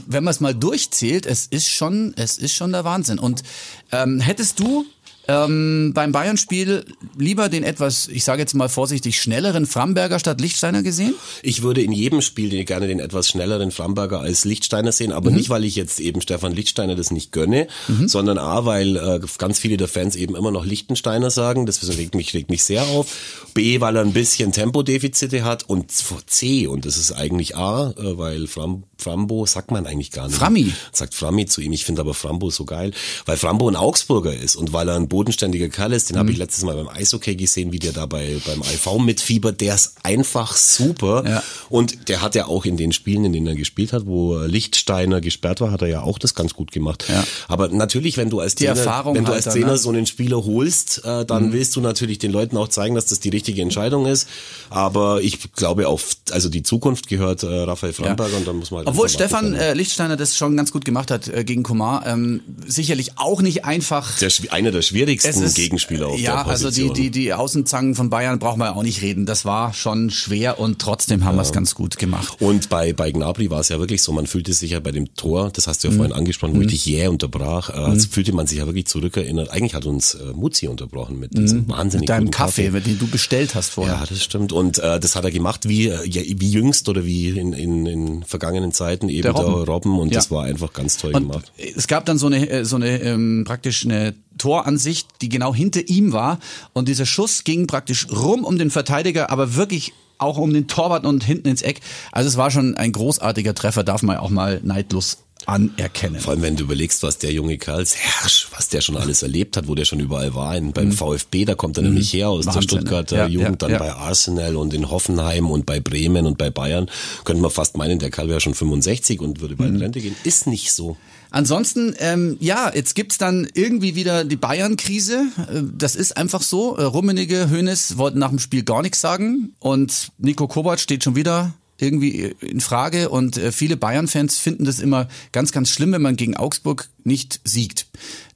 wenn 0.07 0.23
man 0.23 0.31
es 0.31 0.39
mal 0.39 0.53
durchzählt, 0.55 1.25
es 1.25 1.45
ist 1.45 1.69
schon, 1.69 2.13
es 2.17 2.37
ist 2.37 2.53
schon 2.53 2.71
der 2.71 2.83
Wahnsinn. 2.83 3.19
Und 3.19 3.43
ähm, 3.91 4.19
hättest 4.19 4.59
du 4.59 4.85
ähm, 5.27 5.91
beim 5.93 6.11
Bayern-Spiel 6.11 6.85
lieber 7.17 7.49
den 7.49 7.63
etwas, 7.63 8.07
ich 8.07 8.23
sage 8.23 8.41
jetzt 8.41 8.53
mal 8.53 8.69
vorsichtig, 8.69 9.19
schnelleren 9.21 9.65
Framberger 9.65 10.19
statt 10.19 10.39
Lichtsteiner 10.41 10.83
gesehen? 10.83 11.13
Ich 11.43 11.61
würde 11.63 11.81
in 11.81 11.91
jedem 11.91 12.21
Spiel 12.21 12.63
gerne 12.65 12.87
den 12.87 12.99
etwas 12.99 13.27
schnelleren 13.27 13.71
Framberger 13.71 14.21
als 14.21 14.45
Lichtsteiner 14.45 14.91
sehen, 14.91 15.11
aber 15.11 15.29
Mhm. 15.29 15.37
nicht, 15.37 15.49
weil 15.49 15.63
ich 15.65 15.75
jetzt 15.75 15.99
eben 15.99 16.21
Stefan 16.21 16.53
Lichtsteiner 16.53 16.95
das 16.95 17.11
nicht 17.11 17.31
gönne, 17.31 17.67
sondern 18.05 18.37
A, 18.37 18.65
weil 18.65 18.95
äh, 18.95 19.19
ganz 19.37 19.59
viele 19.59 19.77
der 19.77 19.87
Fans 19.87 20.15
eben 20.15 20.35
immer 20.35 20.51
noch 20.51 20.65
Lichtensteiner 20.65 21.29
sagen, 21.31 21.65
das 21.65 21.85
regt 21.97 22.15
mich, 22.15 22.33
regt 22.33 22.49
mich 22.49 22.63
sehr 22.63 22.83
auf. 22.83 23.07
B, 23.53 23.81
weil 23.81 23.95
er 23.95 24.03
ein 24.03 24.13
bisschen 24.13 24.51
Tempodefizite 24.51 25.43
hat 25.43 25.63
und 25.69 25.91
C, 26.27 26.67
und 26.67 26.85
das 26.85 26.97
ist 26.97 27.11
eigentlich 27.11 27.55
A, 27.55 27.91
äh, 27.91 28.17
weil 28.17 28.47
Fram, 28.47 28.83
Frambo 28.97 29.45
sagt 29.45 29.71
man 29.71 29.85
eigentlich 29.85 30.11
gar 30.11 30.27
nicht. 30.27 30.37
Frammi. 30.37 30.71
Sagt 30.91 31.13
Frammi 31.13 31.45
zu 31.45 31.61
ihm, 31.61 31.73
ich 31.73 31.85
finde 31.85 32.01
aber 32.01 32.13
Frambo 32.13 32.49
so 32.49 32.65
geil, 32.65 32.91
weil 33.25 33.37
Frambo 33.37 33.67
ein 33.69 33.75
Augsburger 33.75 34.35
ist 34.35 34.55
und 34.55 34.73
weil 34.73 34.87
er 34.89 34.95
ein 34.95 35.07
bodenständiger 35.17 35.67
Kerl 35.69 35.93
ist, 35.93 36.09
den 36.11 36.17
habe 36.17 36.27
Mhm. 36.27 36.33
ich 36.33 36.37
letztes 36.37 36.63
Mal 36.63 36.75
beim 36.75 36.89
Eishockey 36.89 37.35
gesehen, 37.35 37.71
wie 37.71 37.79
der 37.79 37.91
da 37.91 38.05
bei, 38.05 38.37
beim 38.45 38.61
IV 38.61 38.99
mitfiebert, 39.03 39.61
der 39.61 39.73
ist 39.73 39.95
einfach 40.03 40.55
super 40.55 41.23
Ja. 41.27 41.43
und 41.69 42.07
der 42.09 42.21
hat 42.21 42.35
ja 42.35 42.45
auch 42.45 42.65
in 42.65 42.77
den 42.77 42.91
Spielen, 42.91 43.25
in 43.25 43.33
denen 43.33 43.47
er 43.47 43.55
gespielt 43.55 43.93
hat, 43.93 44.05
wo 44.05 44.37
Lichtsteiner 44.37 45.19
gesperrt 45.19 45.59
war, 45.59 45.71
hat 45.71 45.81
er 45.81 45.87
ja 45.87 46.01
auch 46.03 46.19
das 46.19 46.35
ganz 46.35 46.53
gut 46.53 46.71
gemacht. 46.71 47.05
Ja. 47.09 47.23
Aber 47.47 47.69
natürlich, 47.69 48.17
wenn 48.17 48.29
du 48.29 48.39
als 48.39 48.53
Die 48.53 48.65
Trainer, 48.65 48.77
Erfahrung 48.79 49.15
wenn 49.15 49.23
du 49.23 49.29
halt 49.31 49.37
als 49.37 49.45
dann, 49.45 49.53
Trainer 49.53 49.71
ne? 49.73 49.77
so 49.79 49.89
einen 49.89 50.05
Spieler 50.05 50.45
holst, 50.45 51.01
äh, 51.03 51.25
dann 51.25 51.51
willst 51.51 51.75
du 51.75 51.81
natürlich 51.81 52.19
den 52.19 52.31
Leuten 52.31 52.55
auch 52.57 52.67
zeigen, 52.67 52.93
dass 52.93 53.07
das 53.07 53.19
die 53.19 53.29
richtige 53.29 53.61
Entscheidung 53.63 54.05
ist. 54.05 54.27
Aber 54.69 55.21
ich 55.23 55.51
glaube 55.53 55.87
auf, 55.87 56.15
also 56.29 56.49
die 56.49 56.61
Zukunft 56.61 57.07
gehört 57.07 57.41
äh, 57.41 57.47
Raphael 57.47 57.93
Framberger 57.93 58.37
und 58.37 58.47
dann 58.47 58.57
muss 58.57 58.69
man 58.69 58.79
halt 58.79 58.87
Obwohl 58.89 59.09
Stefan 59.09 59.55
äh, 59.55 59.73
Lichtsteiner 59.73 60.15
das 60.15 60.37
schon 60.37 60.55
ganz 60.55 60.71
gut 60.71 60.85
gemacht 60.85 61.09
hat 61.09 61.27
äh, 61.27 61.43
gegen 61.43 61.63
Komar. 61.63 62.05
Ähm, 62.05 62.41
sicherlich 62.67 63.13
auch 63.17 63.41
nicht 63.41 63.65
einfach. 63.65 64.19
der, 64.19 64.29
einer 64.51 64.71
der 64.71 64.81
schwierigsten 64.83 65.06
schwierigsten 65.07 65.43
ist, 65.43 65.55
Gegenspieler 65.55 66.07
auf 66.07 66.19
ja, 66.19 66.43
der 66.43 66.47
also 66.51 66.65
Position. 66.67 66.93
die, 66.93 67.09
die, 67.09 67.11
die 67.21 67.33
Außenzangen 67.33 67.95
von 67.95 68.09
Bayern 68.09 68.39
brauchen 68.39 68.59
wir 68.59 68.75
auch 68.75 68.83
nicht 68.83 69.01
reden. 69.01 69.25
Das 69.25 69.45
war 69.45 69.73
schon 69.73 70.09
schwer 70.09 70.59
und 70.59 70.79
trotzdem 70.79 71.23
haben 71.25 71.35
wir 71.37 71.41
es 71.41 71.51
ganz 71.51 71.75
gut 71.75 71.97
gemacht. 71.97 72.41
Und 72.41 72.69
bei, 72.69 72.93
bei 72.93 73.11
Gnabry 73.11 73.49
war 73.49 73.59
es 73.61 73.69
ja 73.69 73.79
wirklich 73.79 74.01
so, 74.03 74.11
man 74.11 74.27
fühlte 74.27 74.53
sich 74.53 74.71
ja 74.71 74.79
bei 74.79 74.91
dem 74.91 75.13
Tor, 75.15 75.49
das 75.51 75.67
hast 75.67 75.83
du 75.83 75.87
ja 75.87 75.93
Mhm. 75.93 75.97
vorhin 75.97 76.13
angesprochen, 76.13 76.55
wo 76.55 76.61
ich 76.61 76.67
dich 76.67 76.85
jäh 76.85 77.07
unterbrach, 77.07 77.69
äh, 77.93 77.99
fühlte 77.99 78.33
man 78.33 78.47
sich 78.47 78.57
ja 78.59 78.65
wirklich 78.65 78.87
zurückerinnert. 78.87 79.49
Eigentlich 79.49 79.73
hat 79.75 79.85
uns 79.85 80.13
äh, 80.15 80.33
Muzi 80.33 80.67
unterbrochen 80.67 81.19
mit 81.19 81.37
diesem 81.37 81.67
wahnsinnig 81.69 81.97
Mhm. 81.97 81.99
Mit 82.01 82.09
deinem 82.09 82.25
guten 82.25 82.31
Kaffee, 82.37 82.69
den 82.69 82.99
du 82.99 83.07
bestellt 83.07 83.55
hast 83.55 83.69
vorher. 83.69 83.95
Ja, 83.95 84.05
das 84.07 84.23
stimmt. 84.23 84.51
Und 84.51 84.77
äh, 84.79 84.99
das 84.99 85.15
hat 85.15 85.23
er 85.23 85.31
gemacht 85.31 85.67
wie, 85.67 85.87
äh, 85.87 86.05
ja, 86.07 86.21
wie 86.25 86.51
jüngst 86.51 86.87
oder 86.89 87.05
wie 87.05 87.29
in, 87.29 87.53
in, 87.53 87.85
in 87.85 88.23
vergangenen 88.23 88.71
Zeiten 88.71 89.09
eben 89.09 89.23
Der 89.23 89.33
der 89.33 89.43
Robben. 89.43 89.63
Robben. 89.71 89.99
Und 89.99 90.09
Ja. 90.11 90.15
das 90.19 90.31
war 90.31 90.43
einfach 90.45 90.73
ganz 90.73 90.97
toll 90.97 91.13
Und 91.15 91.27
gemacht. 91.27 91.51
es 91.75 91.87
gab 91.87 92.05
dann 92.05 92.17
so 92.17 92.27
eine, 92.27 92.49
äh, 92.49 92.65
so 92.65 92.75
eine 92.75 93.01
ähm, 93.01 93.43
praktisch 93.45 93.85
eine 93.85 94.13
Toransicht, 94.37 95.07
die 95.21 95.29
genau 95.29 95.53
hinter 95.53 95.87
ihm 95.87 96.13
war. 96.13 96.39
Und 96.73 96.87
dieser 96.87 97.05
Schuss 97.05 97.43
ging 97.43 97.67
praktisch 97.67 98.07
rum 98.11 98.43
um 98.43 98.57
den 98.57 98.71
Verteidiger, 98.71 99.29
aber 99.29 99.55
wirklich 99.55 99.93
auch 100.19 100.37
um 100.37 100.51
den 100.53 100.67
Torwart 100.67 101.05
und 101.05 101.23
hinten 101.23 101.47
ins 101.49 101.61
Eck. 101.61 101.81
Also 102.11 102.27
es 102.29 102.37
war 102.37 102.49
schon 102.49 102.75
ein 102.75 102.91
großartiger 102.91 103.53
Treffer, 103.53 103.83
darf 103.83 104.01
man 104.01 104.17
auch 104.17 104.29
mal 104.31 104.59
neidlos 104.63 105.19
anerkennen. 105.45 106.19
Vor 106.19 106.33
allem, 106.33 106.41
wenn 106.41 106.55
du 106.55 106.63
überlegst, 106.63 107.03
was 107.03 107.19
der 107.19 107.31
junge 107.31 107.57
Karl 107.57 107.85
Herrsch, 107.85 108.47
was 108.55 108.69
der 108.69 108.81
schon 108.81 108.97
alles 108.97 109.21
erlebt 109.21 109.55
hat, 109.55 109.67
wo 109.67 109.75
der 109.75 109.85
schon 109.85 109.99
überall 109.99 110.33
war. 110.35 110.57
In, 110.57 110.73
beim 110.73 110.91
VfB, 110.91 111.45
da 111.45 111.55
kommt 111.55 111.77
er 111.77 111.83
nämlich 111.83 112.11
her 112.11 112.29
aus 112.29 112.45
Mhm. 112.45 112.47
Wahnsinn, 112.47 112.61
der 112.61 112.67
Stuttgarter 112.77 113.17
ja, 113.17 113.27
Jugend, 113.27 113.49
ja, 113.49 113.55
dann 113.67 113.71
ja. 113.71 113.77
bei 113.77 113.93
Arsenal 113.93 114.55
und 114.55 114.73
in 114.73 114.89
Hoffenheim 114.89 115.49
und 115.49 115.65
bei 115.65 115.79
Bremen 115.79 116.25
und 116.25 116.37
bei 116.37 116.49
Bayern. 116.49 116.89
Könnte 117.23 117.41
man 117.41 117.51
fast 117.51 117.77
meinen, 117.77 117.99
der 117.99 118.09
Karl 118.09 118.27
wäre 118.29 118.41
schon 118.41 118.55
65 118.55 119.21
und 119.21 119.39
würde 119.39 119.55
bald 119.55 119.69
Mhm. 119.69 119.75
in 119.77 119.81
Rente 119.83 120.01
gehen. 120.01 120.15
Ist 120.23 120.47
nicht 120.47 120.73
so. 120.73 120.97
Ansonsten, 121.37 121.93
ähm, 121.99 122.37
ja, 122.39 122.71
jetzt 122.73 122.95
gibt's 122.95 123.19
dann 123.19 123.47
irgendwie 123.53 123.93
wieder 123.93 124.25
die 124.25 124.37
Bayern-Krise. 124.37 125.27
Äh, 125.37 125.61
Das 125.77 125.95
ist 125.95 126.17
einfach 126.17 126.41
so. 126.41 126.75
Äh, 126.77 126.81
Rummenigge, 126.81 127.51
Hoeneß 127.51 127.99
wollten 127.99 128.17
nach 128.17 128.29
dem 128.29 128.39
Spiel 128.39 128.63
gar 128.63 128.81
nichts 128.81 129.01
sagen 129.01 129.53
und 129.59 130.11
Nico 130.17 130.47
Kovac 130.47 130.79
steht 130.79 131.03
schon 131.03 131.15
wieder 131.15 131.53
irgendwie 131.77 132.33
in 132.41 132.59
Frage 132.59 133.09
und 133.09 133.37
äh, 133.37 133.51
viele 133.51 133.77
Bayern-Fans 133.77 134.39
finden 134.39 134.65
das 134.65 134.79
immer 134.79 135.09
ganz, 135.31 135.51
ganz 135.51 135.69
schlimm, 135.69 135.91
wenn 135.91 136.01
man 136.01 136.15
gegen 136.15 136.35
Augsburg 136.35 136.89
nicht 137.07 137.39
siegt. 137.43 137.87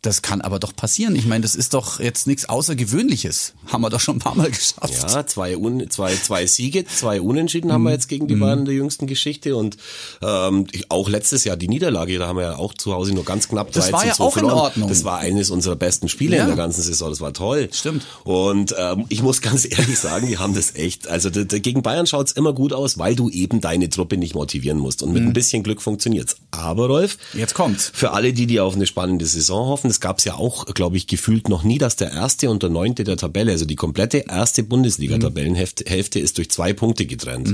Das 0.02 0.24
kann 0.24 0.42
aber 0.42 0.58
doch 0.58 0.76
passieren. 0.76 1.16
Ich 1.16 1.28
meine, 1.28 1.44
das 1.44 1.54
ist 1.54 1.76
doch 1.76 2.00
jetzt 2.00 2.26
nichts 2.26 2.50
Außergewöhnliches. 2.50 3.54
Haben 3.68 3.82
wir 3.82 3.92
doch 3.92 4.00
schon 4.00 4.16
ein 4.16 4.20
paar 4.20 4.34
Mal 4.36 4.50
geschafft. 4.50 4.94
Ja, 5.14 5.28
zwei, 5.28 5.56
Un 5.56 5.90
zwei, 5.92 6.16
zwei 6.16 6.48
Siege, 6.48 6.86
zwei 6.86 7.22
Unentschieden 7.22 7.72
haben 7.72 7.84
wir 7.84 7.92
jetzt 7.92 8.08
gegen 8.08 8.28
die 8.28 8.36
Bayern 8.36 8.66
der 8.66 8.74
jüngsten 8.74 9.06
Geschichte 9.06 9.56
und 9.56 9.78
ähm, 10.24 10.66
auch 10.90 11.08
letztes 11.10 11.44
Jahr 11.44 11.56
die 11.58 11.68
Niederlage, 11.68 12.18
da 12.18 12.28
haben 12.28 12.38
wir 12.38 12.44
ja 12.44 12.56
auch 12.58 12.74
zu 12.74 12.94
Hause 12.94 13.14
nur 13.14 13.26
ganz 13.26 13.48
knapp 13.48 13.72
13 13.72 13.92
Das 13.92 13.92
war 13.94 14.06
ja 14.08 14.14
auch 14.14 14.36
in 14.36 14.40
verloren. 14.40 14.58
Ordnung. 14.58 14.90
Das 14.90 15.04
war 15.04 15.20
eines 15.20 15.52
unserer 15.52 15.76
besten 15.76 16.10
Spiele 16.10 16.38
Ja. 16.38 16.44
in 16.44 16.48
der 16.48 16.58
ganzen 16.58 16.82
Saison, 16.82 17.10
das 17.12 17.22
war 17.22 17.34
toll. 17.34 17.70
Stimmt. 17.72 18.04
Und 18.24 18.74
ähm, 18.80 19.06
ich 19.10 19.22
muss 19.22 19.42
ganz 19.42 19.66
ehrlich 19.70 20.00
sagen, 20.00 20.26
die 20.28 20.40
haben 20.40 20.56
das 20.56 20.74
echt, 20.76 21.08
also 21.08 21.30
gegen 21.30 21.84
Bayern 21.84 22.08
schaut's 22.08 22.32
immer 22.32 22.54
gut 22.54 22.74
aus, 22.74 22.98
weil 22.98 23.16
du 23.16 23.30
eben 23.30 23.62
deine 23.62 23.90
Truppe 23.90 24.18
nicht 24.18 24.34
motivieren 24.34 24.80
musst 24.80 25.04
und 25.04 25.14
mit 25.14 25.22
ein 25.22 25.34
bisschen 25.34 25.62
Glück 25.62 25.82
funktioniert's. 25.82 26.38
Aber 26.50 26.88
Rolf, 26.88 27.18
Jetzt 27.34 27.54
kommt's. 27.54 27.92
für 27.94 28.12
alle, 28.14 28.34
die, 28.34 28.48
die 28.48 28.60
auf 28.64 28.76
eine 28.76 28.86
spannende 28.88 29.26
Saison 29.26 29.68
hoffen, 29.68 29.90
es 29.90 30.00
gab's 30.00 30.24
ja 30.24 30.36
auch, 30.36 30.66
glaube 30.66 30.98
ich, 30.98 31.08
gefühlt 31.08 31.50
noch 31.50 31.64
nie, 31.64 31.78
dass 31.78 31.96
der 31.96 32.12
erste 32.12 32.50
und 32.50 32.64
der 32.64 32.70
neunte 32.70 33.04
der 33.04 33.18
Tabelle, 33.18 33.52
also 33.52 33.66
die 33.66 33.76
komplette 33.76 34.26
erste 34.30 34.64
Bundesliga-Tabellenhälfte 34.64 35.86
Hälfte 35.90 36.20
ist 36.20 36.38
durch 36.38 36.50
zwei 36.52 36.74
Punkte 36.74 37.06
getrennt. 37.06 37.54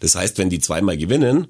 Das 0.00 0.14
heißt, 0.14 0.38
wenn 0.38 0.50
die 0.50 0.60
zweimal 0.60 0.96
gewinnen, 0.96 1.46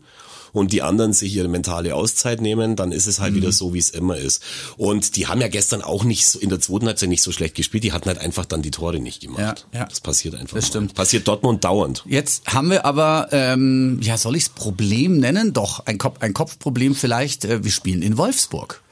und 0.52 0.72
die 0.72 0.82
anderen 0.82 1.12
sich 1.12 1.34
ihre 1.34 1.48
mentale 1.48 1.94
Auszeit 1.94 2.40
nehmen, 2.40 2.76
dann 2.76 2.92
ist 2.92 3.06
es 3.06 3.20
halt 3.20 3.34
wieder 3.34 3.52
so, 3.52 3.74
wie 3.74 3.78
es 3.78 3.90
immer 3.90 4.16
ist. 4.16 4.42
Und 4.76 5.16
die 5.16 5.26
haben 5.26 5.40
ja 5.40 5.48
gestern 5.48 5.82
auch 5.82 6.04
nicht 6.04 6.26
so, 6.26 6.38
in 6.38 6.48
der 6.48 6.60
zweiten 6.60 6.86
Halbzeit 6.86 7.08
nicht 7.08 7.22
so 7.22 7.32
schlecht 7.32 7.54
gespielt, 7.54 7.84
die 7.84 7.92
hatten 7.92 8.08
halt 8.08 8.18
einfach 8.18 8.44
dann 8.44 8.62
die 8.62 8.70
Tore 8.70 9.00
nicht 9.00 9.20
gemacht. 9.20 9.66
Ja, 9.72 9.80
ja. 9.80 9.86
Das 9.86 10.00
passiert 10.00 10.34
einfach. 10.34 10.56
Das 10.56 10.64
mal. 10.64 10.68
stimmt. 10.68 10.94
Passiert 10.94 11.28
Dortmund 11.28 11.64
dauernd. 11.64 12.04
Jetzt 12.06 12.46
haben 12.46 12.70
wir 12.70 12.84
aber, 12.84 13.28
ähm, 13.32 13.98
ja, 14.02 14.16
soll 14.16 14.36
ich's 14.36 14.48
Problem 14.48 15.18
nennen? 15.18 15.52
Doch, 15.52 15.86
ein, 15.86 15.98
Kopf, 15.98 16.20
ein 16.20 16.34
Kopfproblem 16.34 16.94
vielleicht. 16.94 17.44
Äh, 17.44 17.64
wir 17.64 17.70
spielen 17.70 18.02
in 18.02 18.16
Wolfsburg. 18.16 18.82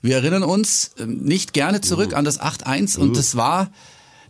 Wir 0.00 0.16
erinnern 0.16 0.44
uns 0.44 0.92
ähm, 0.98 1.18
nicht 1.24 1.52
gerne 1.52 1.80
zurück 1.80 2.14
an 2.14 2.24
das 2.24 2.40
8-1 2.40 2.98
und 2.98 3.16
das 3.16 3.36
war, 3.36 3.70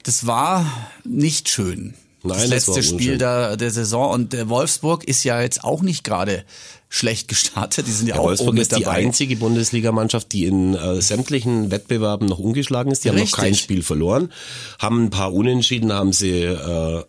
das 0.02 0.26
war 0.26 0.66
nicht 1.04 1.48
schön. 1.48 1.94
Nein, 2.22 2.50
das 2.50 2.66
das 2.66 2.66
letzte 2.66 2.74
war 2.74 2.82
Spiel 2.82 3.18
der, 3.18 3.56
der 3.56 3.70
Saison 3.70 4.10
und 4.12 4.32
der 4.32 4.48
Wolfsburg 4.48 5.04
ist 5.04 5.22
ja 5.24 5.40
jetzt 5.40 5.62
auch 5.64 5.82
nicht 5.82 6.02
gerade 6.04 6.44
schlecht 6.88 7.28
gestartet. 7.28 7.86
Die 7.86 7.92
sind 7.92 8.08
ja, 8.08 8.14
Ja, 8.16 8.20
auch 8.20 8.24
Wolfsburg 8.26 8.48
oben 8.50 8.58
ist 8.58 8.74
die 8.76 8.82
dabei. 8.82 8.96
einzige 8.96 9.36
Bundesligamannschaft, 9.36 10.32
die 10.32 10.46
in 10.46 10.74
äh, 10.74 11.00
sämtlichen 11.00 11.70
Wettbewerben 11.70 12.26
noch 12.26 12.38
ungeschlagen 12.38 12.90
ist. 12.90 13.04
Die 13.04 13.08
haben 13.10 13.16
Richtig. 13.16 13.32
noch 13.36 13.44
kein 13.44 13.54
Spiel 13.54 13.82
verloren, 13.82 14.32
haben 14.78 15.04
ein 15.04 15.10
paar 15.10 15.32
Unentschieden, 15.32 15.92
haben 15.92 16.12
sie 16.12 16.40
äh, 16.42 17.02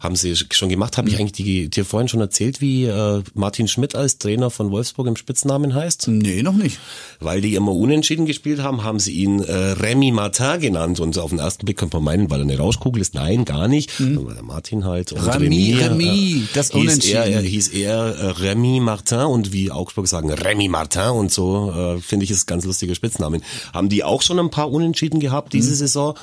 haben 0.00 0.16
sie 0.16 0.34
schon 0.36 0.68
gemacht. 0.68 0.98
Habe 0.98 1.08
ich 1.08 1.18
eigentlich 1.18 1.32
die, 1.32 1.68
dir 1.70 1.84
vorhin 1.84 2.08
schon 2.08 2.20
erzählt, 2.20 2.60
wie 2.60 2.84
äh, 2.84 3.22
Martin 3.34 3.66
Schmidt 3.68 3.94
als 3.94 4.18
Trainer 4.18 4.50
von 4.50 4.70
Wolfsburg 4.70 5.06
im 5.06 5.16
Spitznamen 5.16 5.74
heißt? 5.74 6.08
Nee, 6.08 6.42
noch 6.42 6.54
nicht. 6.54 6.78
Weil 7.20 7.40
die 7.40 7.54
immer 7.54 7.72
unentschieden 7.72 8.26
gespielt 8.26 8.60
haben, 8.62 8.84
haben 8.84 8.98
sie 8.98 9.12
ihn 9.12 9.40
äh, 9.42 9.52
Remy 9.52 10.12
Martin 10.12 10.60
genannt. 10.60 11.00
Und 11.00 11.16
auf 11.18 11.30
den 11.30 11.38
ersten 11.38 11.64
Blick 11.64 11.78
könnte 11.78 11.96
man 11.96 12.04
meinen, 12.04 12.30
weil 12.30 12.40
er 12.40 12.44
eine 12.44 12.58
Rauschkugel 12.58 13.00
ist. 13.00 13.14
Nein, 13.14 13.44
gar 13.44 13.68
nicht. 13.68 13.90
War 13.98 14.34
der 14.34 14.42
Martin 14.42 14.84
halt. 14.84 15.12
Und 15.12 15.22
Mhm. 15.22 15.28
Remy, 15.30 15.74
Remy, 15.80 16.42
das 16.54 16.70
hieß 16.72 16.80
Unentschieden. 16.82 17.16
er, 17.16 17.26
er 17.26 17.40
hieß 17.42 17.68
er 17.68 18.16
äh, 18.16 18.26
Remy 18.30 18.80
Martin 18.80 19.20
und 19.20 19.52
wie 19.52 19.70
Augsburg 19.70 20.06
sagen, 20.08 20.30
Remy 20.30 20.68
Martin 20.68 21.10
und 21.10 21.32
so, 21.32 21.72
äh, 21.96 22.00
finde 22.00 22.24
ich, 22.24 22.30
ist 22.30 22.44
ein 22.44 22.46
ganz 22.46 22.64
lustiger 22.64 22.94
Spitznamen. 22.94 23.42
Haben 23.72 23.88
die 23.88 24.04
auch 24.04 24.22
schon 24.22 24.38
ein 24.38 24.50
paar 24.50 24.70
Unentschieden 24.70 25.20
gehabt 25.20 25.52
diese 25.52 25.70
Mhm. 25.70 25.74
Saison? 25.76 26.14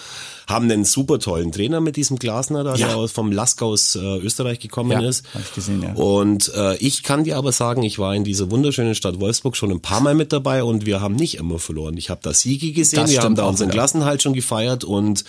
Haben 0.48 0.70
einen 0.72 0.86
super 0.86 1.20
tollen 1.20 1.52
Trainer 1.52 1.80
mit 1.82 1.96
diesem 1.96 2.18
Glasner, 2.20 2.64
da, 2.64 2.76
Ja. 2.76 2.88
der 2.88 2.98
aus 2.98 3.12
vom 3.12 3.32
Lask 3.32 3.62
aus 3.62 3.96
äh, 3.96 4.00
Österreich 4.18 4.60
gekommen 4.60 4.92
Ja, 4.92 5.02
ist. 5.08 5.24
hab 5.34 5.42
ich 5.42 5.54
gesehen, 5.54 5.82
ja. 5.84 5.94
Und 5.94 6.52
äh, 6.56 6.76
ich 6.78 7.04
kann 7.04 7.24
dir 7.24 7.38
aber 7.38 7.52
sagen, 7.52 7.84
ich 7.84 8.00
war 8.00 8.16
in 8.16 8.24
dieser 8.24 8.52
wunderschönen 8.52 8.96
Stadt 8.96 9.20
Wolfsburg 9.20 9.56
schon 9.56 9.72
ein 9.72 9.80
paar 9.82 10.02
Mal 10.02 10.16
mit 10.16 10.34
dabei 10.34 10.64
und 10.64 10.86
wir 10.86 11.02
haben 11.02 11.16
nicht 11.16 11.36
immer 11.38 11.60
verloren. 11.60 11.98
Ich 11.98 12.10
habe 12.10 12.20
da 12.24 12.34
Siege 12.34 12.72
gesehen, 12.72 13.00
Das 13.02 13.12
wir 13.12 13.22
haben 13.22 13.36
da 13.36 13.46
unseren 13.46 13.70
ja. 13.70 13.74
Klassenhalt 13.74 14.22
schon 14.22 14.34
gefeiert 14.34 14.84
und 14.84 15.24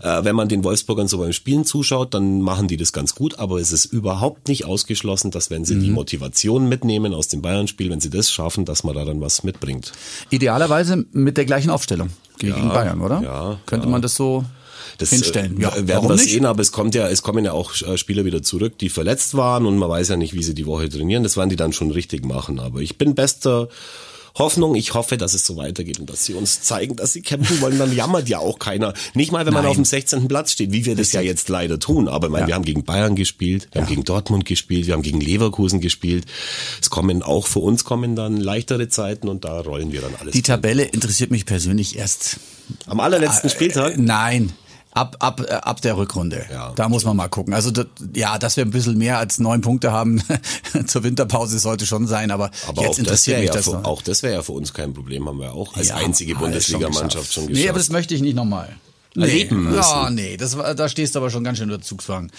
äh, 0.00 0.24
wenn 0.24 0.36
man 0.36 0.48
den 0.48 0.64
Wolfsburgern 0.64 1.08
so 1.08 1.18
beim 1.18 1.32
Spielen 1.32 1.64
zuschaut, 1.64 2.14
dann 2.14 2.40
machen 2.42 2.68
die 2.68 2.76
das 2.76 2.92
ganz 2.92 3.14
gut, 3.14 3.38
aber 3.38 3.58
es 3.60 3.72
ist 3.72 3.86
überhaupt 3.86 4.48
nicht 4.48 4.64
ausgeschlossen, 4.64 5.30
dass 5.30 5.50
wenn 5.50 5.64
sie 5.64 5.74
Mhm. 5.74 5.80
die 5.82 5.90
Motivation 5.90 6.68
mitnehmen 6.68 7.14
aus 7.14 7.28
dem 7.28 7.42
Bayern-Spiel, 7.42 7.90
wenn 7.90 8.00
sie 8.00 8.10
das 8.10 8.30
schaffen, 8.30 8.64
dass 8.64 8.84
man 8.84 8.94
da 8.94 9.04
dann 9.04 9.20
was 9.20 9.42
mitbringt. 9.44 9.92
Idealerweise 10.30 11.04
mit 11.12 11.36
der 11.36 11.44
gleichen 11.44 11.70
Aufstellung 11.70 12.10
gegen 12.40 12.68
Bayern, 12.68 13.00
oder? 13.00 13.20
ja, 13.22 13.58
Könnte 13.66 13.86
ja. 13.86 13.90
man 13.92 14.02
das 14.02 14.14
so 14.14 14.44
Das 14.98 15.10
hinstellen? 15.10 15.58
äh, 15.58 15.62
Ja, 15.62 15.74
werden 15.74 15.88
warum 15.88 16.08
wir 16.10 16.16
nicht? 16.16 16.30
sehen, 16.30 16.44
aber 16.46 16.60
es 16.62 16.72
kommt 16.72 16.94
ja, 16.94 17.08
es 17.08 17.22
kommen 17.22 17.44
ja 17.44 17.52
auch 17.52 17.72
äh, 17.82 17.96
Spieler 17.96 18.24
wieder 18.24 18.42
zurück, 18.42 18.78
die 18.78 18.88
verletzt 18.88 19.36
waren 19.36 19.66
und 19.66 19.76
man 19.78 19.88
weiß 19.88 20.08
ja 20.08 20.16
nicht, 20.16 20.34
wie 20.34 20.42
sie 20.42 20.54
die 20.54 20.66
Woche 20.66 20.88
trainieren. 20.88 21.22
Das 21.22 21.36
werden 21.36 21.50
die 21.50 21.56
dann 21.56 21.72
schon 21.72 21.90
richtig 21.90 22.24
machen. 22.24 22.58
Aber 22.58 22.80
ich 22.80 22.98
bin 22.98 23.14
bester 23.14 23.68
Hoffnung. 24.36 24.74
Ich 24.74 24.94
hoffe, 24.94 25.16
dass 25.16 25.34
es 25.34 25.44
so 25.46 25.56
weitergeht 25.56 25.98
und 26.00 26.08
dass 26.10 26.24
sie 26.24 26.34
uns 26.34 26.62
zeigen, 26.62 26.96
dass 26.96 27.12
sie 27.12 27.22
kämpfen 27.22 27.60
wollen. 27.60 27.78
Dann 27.78 27.94
jammert 27.94 28.28
ja 28.28 28.38
auch 28.38 28.58
keiner. 28.58 28.94
Nicht 29.14 29.32
mal, 29.32 29.46
wenn 29.46 29.52
man 29.52 29.62
Nein. 29.62 29.70
auf 29.70 29.76
dem 29.76 29.84
16. 29.84 30.28
Platz 30.28 30.52
steht, 30.52 30.72
wie 30.72 30.84
wir 30.84 30.94
das 30.96 31.12
ja 31.12 31.20
jetzt 31.20 31.48
leider 31.48 31.78
tun. 31.78 32.08
Aber 32.08 32.28
ich 32.28 32.32
meine, 32.32 32.42
Ja. 32.44 32.48
wir 32.48 32.54
haben 32.54 32.64
gegen 32.64 32.84
Bayern 32.84 33.16
gespielt, 33.16 33.68
wir 33.72 33.82
haben 33.82 33.88
gegen 33.88 34.04
Dortmund 34.04 34.44
gespielt, 34.44 34.86
wir 34.86 34.94
haben 34.94 35.02
gegen 35.02 35.20
Leverkusen 35.20 35.80
gespielt. 35.80 36.26
Es 36.80 36.90
kommen 36.90 37.22
auch 37.22 37.46
für 37.46 37.60
uns 37.60 37.84
kommen 37.84 38.16
dann 38.16 38.36
leichtere 38.36 38.88
Zeiten 38.88 39.28
und 39.28 39.44
da 39.44 39.60
rollen 39.60 39.92
wir 39.92 40.00
dann 40.00 40.14
alles. 40.20 40.32
Die 40.32 40.42
Tabelle 40.42 40.84
interessiert 40.84 41.30
mich 41.30 41.46
persönlich 41.46 41.96
erst. 41.98 42.38
Am 42.86 43.00
allerletzten 43.00 43.50
Äh, 43.50 43.52
Spieltag. 43.52 43.98
Nein. 43.98 44.52
Ab, 44.92 45.16
ab, 45.20 45.40
äh, 45.48 45.52
ab 45.52 45.80
der 45.82 45.96
Rückrunde. 45.96 46.44
Ja. 46.52 46.72
Da 46.74 46.88
muss 46.88 47.04
man 47.04 47.16
mal 47.16 47.28
gucken. 47.28 47.54
Also, 47.54 47.70
das, 47.70 47.86
ja, 48.14 48.38
dass 48.38 48.56
wir 48.56 48.64
ein 48.64 48.72
bisschen 48.72 48.98
mehr 48.98 49.18
als 49.18 49.38
neun 49.38 49.60
Punkte 49.60 49.92
haben 49.92 50.20
zur 50.86 51.04
Winterpause 51.04 51.60
sollte 51.60 51.86
schon 51.86 52.08
sein, 52.08 52.30
aber, 52.32 52.50
Aber 52.66 52.82
jetzt 52.82 52.88
auch 52.88 52.88
das 52.88 52.98
interessiert 52.98 53.34
wäre 53.36 53.40
mich 53.42 53.48
ja, 53.50 53.54
das 53.54 53.64
für- 53.66 53.84
auch 53.84 54.02
das 54.02 54.22
wäre 54.24 54.34
ja 54.34 54.42
für 54.42 54.52
uns 54.52 54.74
kein 54.74 54.92
Problem, 54.92 55.28
haben 55.28 55.38
wir 55.38 55.52
auch 55.52 55.76
als 55.76 55.88
Ja, 55.88 55.96
einzige 55.96 56.34
Bundesligamannschaft 56.34 57.32
schon 57.32 57.44
Nee, 57.44 57.50
geschafft. 57.52 57.68
aber 57.70 57.78
das 57.78 57.90
möchte 57.90 58.14
ich 58.16 58.20
nicht 58.22 58.34
nochmal. 58.34 58.68
Erleben 59.22 59.64
müssen. 59.64 59.76
Ja, 59.76 60.10
nee, 60.10 60.36
das 60.36 60.56
war, 60.56 60.74
da 60.74 60.88
stehst 60.88 61.14
du 61.14 61.18
aber 61.18 61.30
schon 61.30 61.44
ganz 61.44 61.58
schön 61.58 61.70
unter 61.70 61.82
Zugzwang. 61.82 62.30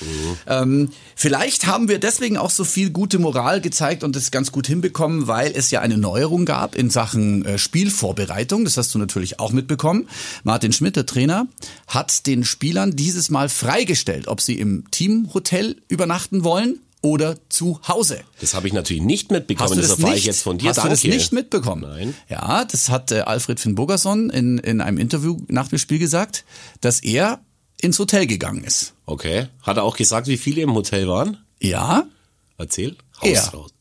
Ähm, 0.47 0.89
vielleicht 1.15 1.67
haben 1.67 1.87
wir 1.87 1.99
deswegen 1.99 2.37
auch 2.37 2.49
so 2.49 2.63
viel 2.63 2.89
gute 2.89 3.19
Moral 3.19 3.61
gezeigt 3.61 4.03
und 4.03 4.15
das 4.15 4.31
ganz 4.31 4.51
gut 4.51 4.67
hinbekommen, 4.67 5.27
weil 5.27 5.51
es 5.55 5.71
ja 5.71 5.81
eine 5.81 5.97
Neuerung 5.97 6.45
gab 6.45 6.75
in 6.75 6.89
Sachen 6.89 7.45
äh, 7.45 7.57
Spielvorbereitung. 7.57 8.65
Das 8.65 8.77
hast 8.77 8.93
du 8.93 8.99
natürlich 8.99 9.39
auch 9.39 9.51
mitbekommen. 9.51 10.07
Martin 10.43 10.73
Schmidt, 10.73 10.95
der 10.95 11.05
Trainer, 11.05 11.47
hat 11.87 12.25
den 12.27 12.43
Spielern 12.43 12.95
dieses 12.95 13.29
Mal 13.29 13.49
freigestellt, 13.49 14.27
ob 14.27 14.41
sie 14.41 14.59
im 14.59 14.89
Teamhotel 14.91 15.77
übernachten 15.87 16.43
wollen 16.43 16.79
oder 17.01 17.37
zu 17.49 17.79
Hause. 17.87 18.21
Das 18.39 18.53
habe 18.53 18.67
ich 18.67 18.73
natürlich 18.73 19.01
nicht 19.01 19.31
mitbekommen, 19.31 19.77
das, 19.77 19.87
das, 19.87 19.89
erfahre 19.91 20.11
nicht? 20.11 20.19
ich 20.19 20.25
jetzt 20.25 20.43
von 20.43 20.57
dir. 20.57 20.69
Hast 20.69 20.77
Danke. 20.77 20.89
du 20.89 20.95
das 20.95 21.03
nicht 21.03 21.31
mitbekommen? 21.33 21.81
Nein. 21.81 22.13
Ja, 22.29 22.65
das 22.65 22.89
hat 22.89 23.11
äh, 23.11 23.21
Alfred 23.21 23.59
Finn 23.59 23.75
Bogerson 23.75 24.29
in, 24.29 24.57
in 24.59 24.81
einem 24.81 24.97
Interview 24.97 25.37
nach 25.47 25.67
dem 25.67 25.79
Spiel 25.79 25.99
gesagt, 25.99 26.45
dass 26.79 26.99
er 26.99 27.39
ins 27.81 27.97
Hotel 27.97 28.27
gegangen 28.27 28.63
ist. 28.63 28.93
Okay. 29.05 29.47
Hat 29.63 29.77
er 29.77 29.83
auch 29.83 29.97
gesagt, 29.97 30.27
wie 30.27 30.37
viele 30.37 30.61
im 30.61 30.73
Hotel 30.73 31.07
waren? 31.07 31.37
Ja, 31.59 32.05
Erzähl. 32.61 32.95
Er. 33.21 33.43
raus. 33.49 33.71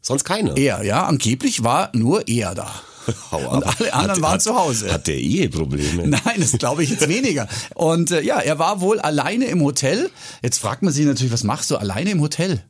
Sonst 0.00 0.24
keine. 0.24 0.56
er, 0.56 0.84
ja, 0.84 1.04
angeblich 1.04 1.62
war 1.62 1.90
nur 1.94 2.28
er 2.28 2.54
da. 2.54 2.72
Hau 3.30 3.38
und 3.50 3.64
alle 3.64 3.92
anderen 3.94 4.10
Hat- 4.10 4.20
waren 4.22 4.32
hat- 4.34 4.42
zu 4.42 4.56
Hause. 4.56 4.92
Hat 4.92 5.06
der 5.06 5.16
Eheprobleme? 5.18 6.06
Nein, 6.08 6.20
das 6.38 6.52
glaube 6.52 6.82
ich 6.82 6.90
jetzt 6.90 7.08
weniger. 7.08 7.48
Und 7.74 8.10
äh, 8.10 8.22
ja, 8.22 8.38
er 8.38 8.58
war 8.58 8.80
wohl 8.80 9.00
alleine 9.00 9.46
im 9.46 9.62
Hotel. 9.62 10.10
Jetzt 10.42 10.58
fragt 10.58 10.82
man 10.82 10.92
sich 10.92 11.04
natürlich, 11.06 11.32
was 11.32 11.44
machst 11.44 11.70
du 11.70 11.76
alleine 11.76 12.10
im 12.10 12.20
Hotel? 12.20 12.62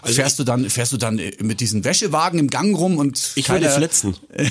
Also 0.00 0.14
fährst 0.14 0.38
du 0.38 0.44
dann, 0.44 0.70
fährst 0.70 0.92
du 0.92 0.96
dann 0.96 1.18
äh, 1.18 1.32
mit 1.42 1.60
diesen 1.60 1.84
Wäschewagen 1.84 2.38
im 2.38 2.48
Gang 2.48 2.74
rum 2.76 2.96
und 2.98 3.32
Ich 3.34 3.48
würde 3.48 3.68
flitzen. 3.68 4.16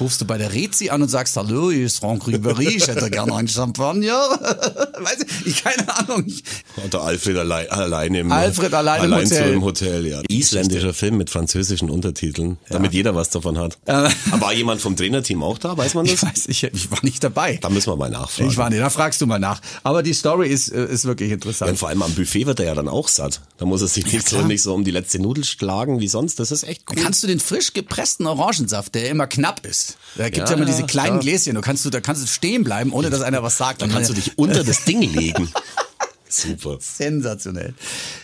rufst 0.00 0.20
du 0.20 0.24
bei 0.24 0.38
der 0.38 0.52
Rezi 0.52 0.90
an 0.90 1.02
und 1.02 1.08
sagst, 1.08 1.36
hallo, 1.36 1.70
hier 1.70 1.86
ist 1.86 1.98
Franck 1.98 2.24
Ribéry, 2.24 2.68
ich 2.76 2.86
hätte 2.86 3.10
gerne 3.10 3.34
einen 3.34 3.48
Champagner. 3.48 4.12
Weiß 5.00 5.18
ich, 5.26 5.46
ich 5.46 5.64
keine 5.64 5.96
Ahnung. 5.96 6.24
Ich, 6.26 6.42
Oder 6.84 7.02
Alfred 7.02 7.36
allein, 7.36 7.68
alleine 7.70 8.20
im 8.20 8.32
Alfred 8.32 8.72
allein 8.74 9.04
im 9.04 9.12
allein 9.12 9.26
Hotel. 9.26 9.48
So 9.48 9.52
im 9.54 9.62
Hotel 9.64 10.06
ja. 10.06 10.22
Isländischer 10.28 10.94
Film 10.94 11.16
mit 11.16 11.30
französischen 11.30 11.90
Untertiteln, 11.90 12.58
damit 12.68 12.92
jeder 12.94 13.14
was 13.14 13.30
davon 13.30 13.58
hat. 13.58 13.78
Aber 13.86 14.10
war 14.40 14.52
jemand 14.52 14.80
vom 14.80 14.96
Trainerteam 14.96 15.42
auch 15.42 15.58
da? 15.58 15.76
Weiß 15.76 15.94
man 15.94 16.06
ich 16.06 16.12
das? 16.12 16.22
weiß, 16.24 16.46
ich, 16.48 16.64
ich 16.64 16.90
war 16.90 16.98
nicht 17.02 17.22
dabei. 17.24 17.58
Da 17.60 17.68
müssen 17.70 17.90
wir 17.90 17.96
mal 17.96 18.10
nachfragen. 18.10 18.50
Ich 18.50 18.56
war 18.56 18.70
nicht, 18.70 18.80
da 18.80 18.90
fragst 18.90 19.20
du 19.20 19.26
mal 19.26 19.38
nach. 19.38 19.60
Aber 19.82 20.02
die 20.02 20.12
Story 20.14 20.48
ist, 20.48 20.68
äh, 20.72 20.86
ist 20.86 21.04
wirklich 21.04 21.28
Ja, 21.30 21.34
interessant. 21.34 21.70
und 21.70 21.76
vor 21.76 21.88
allem 21.88 22.02
am 22.02 22.12
Buffet 22.14 22.46
wird 22.46 22.60
er 22.60 22.66
ja 22.66 22.74
dann 22.74 22.88
auch 22.88 23.08
satt. 23.08 23.40
Da 23.58 23.64
muss 23.66 23.82
er 23.82 23.88
sich 23.88 24.06
nicht, 24.12 24.28
so, 24.28 24.42
nicht 24.42 24.62
so 24.62 24.74
um 24.74 24.84
die 24.84 24.90
letzte 24.90 25.20
Nudel 25.20 25.44
schlagen 25.44 26.00
wie 26.00 26.08
sonst. 26.08 26.38
Das 26.40 26.50
ist 26.50 26.62
echt 26.64 26.82
cool. 26.90 27.02
Kannst 27.02 27.22
du 27.22 27.26
den 27.26 27.40
frisch 27.40 27.72
gepressten 27.72 28.26
Orangensaft, 28.26 28.94
der 28.94 29.08
immer 29.10 29.26
knapp 29.26 29.64
ist, 29.66 29.87
da 30.16 30.24
gibt's 30.24 30.50
ja, 30.50 30.56
Ja, 30.56 30.56
immer 30.56 30.66
diese 30.66 30.80
ja, 30.80 30.86
kleinen 30.86 31.20
klar. 31.20 31.20
Gläschen, 31.20 31.54
du 31.54 31.60
kannst 31.60 31.84
du, 31.84 31.90
da 31.90 32.00
kannst 32.00 32.22
du 32.22 32.26
stehen 32.26 32.64
bleiben, 32.64 32.92
ohne 32.92 33.10
dass 33.10 33.22
einer 33.22 33.42
was 33.42 33.56
sagt. 33.56 33.82
Dann 33.82 33.90
kannst 33.90 34.10
du 34.10 34.14
dich 34.14 34.38
unter 34.38 34.64
das 34.64 34.84
Ding 34.84 35.00
legen. 35.00 35.52
Super. 36.28 36.76
Sensationell. 36.80 37.74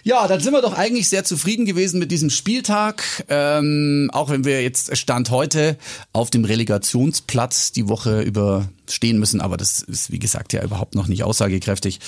Ja, 0.03 0.29
dann 0.29 0.41
sind 0.41 0.53
wir 0.53 0.61
doch 0.61 0.75
eigentlich 0.75 1.09
sehr 1.09 1.25
zufrieden 1.25 1.65
gewesen 1.65 1.99
mit 1.99 2.11
diesem 2.11 2.31
Spieltag. 2.31 3.03
Ähm, 3.29 4.11
auch 4.13 4.29
wenn 4.29 4.45
wir 4.45 4.63
jetzt 4.63 4.97
Stand 4.97 5.31
heute 5.31 5.79
auf 6.13 6.31
dem 6.31 6.45
Relegationsplatz 6.45 7.73
die 7.73 7.89
Woche 7.89 8.21
über 8.21 8.69
stehen 8.89 9.19
müssen, 9.19 9.41
aber 9.41 9.57
das 9.57 9.83
ist 9.83 10.13
wie 10.13 10.19
gesagt 10.19 10.53
ja 10.53 10.63
überhaupt 10.63 10.95
noch 10.95 11.07
nicht 11.07 11.25
aussagekräftig. 11.25 12.01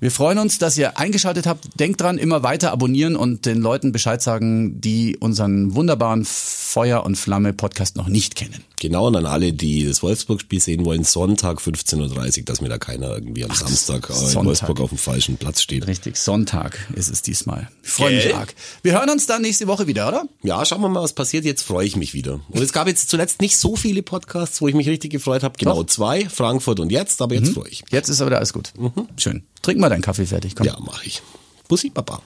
Wir 0.00 0.10
freuen 0.10 0.38
uns, 0.38 0.58
dass 0.58 0.78
ihr 0.78 0.98
eingeschaltet 0.98 1.46
habt. 1.46 1.78
Denkt 1.78 2.00
dran, 2.00 2.18
immer 2.18 2.42
weiter 2.42 2.72
abonnieren 2.72 3.16
und 3.16 3.46
den 3.46 3.58
Leuten 3.58 3.92
Bescheid 3.92 4.22
sagen, 4.22 4.80
die 4.80 5.16
unseren 5.16 5.74
wunderbaren 5.74 6.24
Feuer 6.24 7.04
und 7.04 7.16
Flamme 7.16 7.52
Podcast 7.52 7.96
noch 7.96 8.08
nicht 8.08 8.36
kennen. 8.36 8.64
Genau, 8.78 9.08
und 9.08 9.16
an 9.16 9.26
alle, 9.26 9.52
die 9.52 9.84
das 9.84 10.02
Wolfsburg-Spiel 10.02 10.60
sehen 10.60 10.84
wollen, 10.86 11.04
Sonntag 11.04 11.58
15.30 11.58 12.38
Uhr, 12.38 12.44
dass 12.46 12.60
mir 12.62 12.68
da 12.68 12.78
keiner 12.78 13.10
irgendwie 13.10 13.44
am 13.44 13.54
Samstag 13.54 14.08
äh, 14.08 14.12
in 14.12 14.18
Sonntag. 14.18 14.44
Wolfsburg 14.44 14.80
auf 14.80 14.88
dem 14.88 14.98
falschen 14.98 15.36
Platz 15.36 15.60
steht. 15.60 15.86
Richtig, 15.86 16.16
Sonntag 16.16 16.78
ist 16.94 17.10
es 17.10 17.20
diesmal. 17.20 17.68
Ich 17.82 17.90
freue 17.90 18.14
mich 18.14 18.34
arg. 18.34 18.54
Wir 18.82 18.92
hören 18.92 19.10
uns 19.10 19.26
dann 19.26 19.42
nächste 19.42 19.66
Woche 19.66 19.86
wieder, 19.86 20.08
oder? 20.08 20.24
Ja, 20.42 20.64
schauen 20.64 20.80
wir 20.80 20.88
mal, 20.88 21.02
was 21.02 21.12
passiert. 21.12 21.44
Jetzt 21.44 21.62
freue 21.62 21.86
ich 21.86 21.96
mich 21.96 22.14
wieder. 22.14 22.40
Und 22.48 22.62
es 22.62 22.72
gab 22.72 22.86
jetzt 22.86 23.10
zuletzt 23.10 23.40
nicht 23.42 23.58
so 23.58 23.76
viele 23.76 24.02
Podcasts, 24.02 24.62
wo 24.62 24.68
ich 24.68 24.74
mich 24.74 24.88
richtig 24.88 25.10
gefreut 25.10 25.42
habe. 25.42 25.58
Genau 25.58 25.72
Doch. 25.72 25.78
Mhm. 25.82 25.82
Zwei, 26.24 26.28
Frankfurt 26.28 26.80
und 26.80 26.90
jetzt, 26.92 27.20
aber 27.22 27.34
jetzt 27.34 27.52
freue 27.52 27.68
ich. 27.68 27.82
Jetzt 27.90 28.08
ist 28.08 28.20
aber 28.20 28.30
wieder 28.30 28.38
alles 28.38 28.52
gut. 28.52 28.72
Schön. 29.16 29.42
Trink 29.62 29.80
mal 29.80 29.88
deinen 29.88 30.02
Kaffee 30.02 30.26
fertig. 30.26 30.54
Komm. 30.54 30.66
Ja, 30.66 30.78
mache 30.80 31.06
ich. 31.06 31.22
Bussi, 31.68 31.90
Papa. 31.90 32.22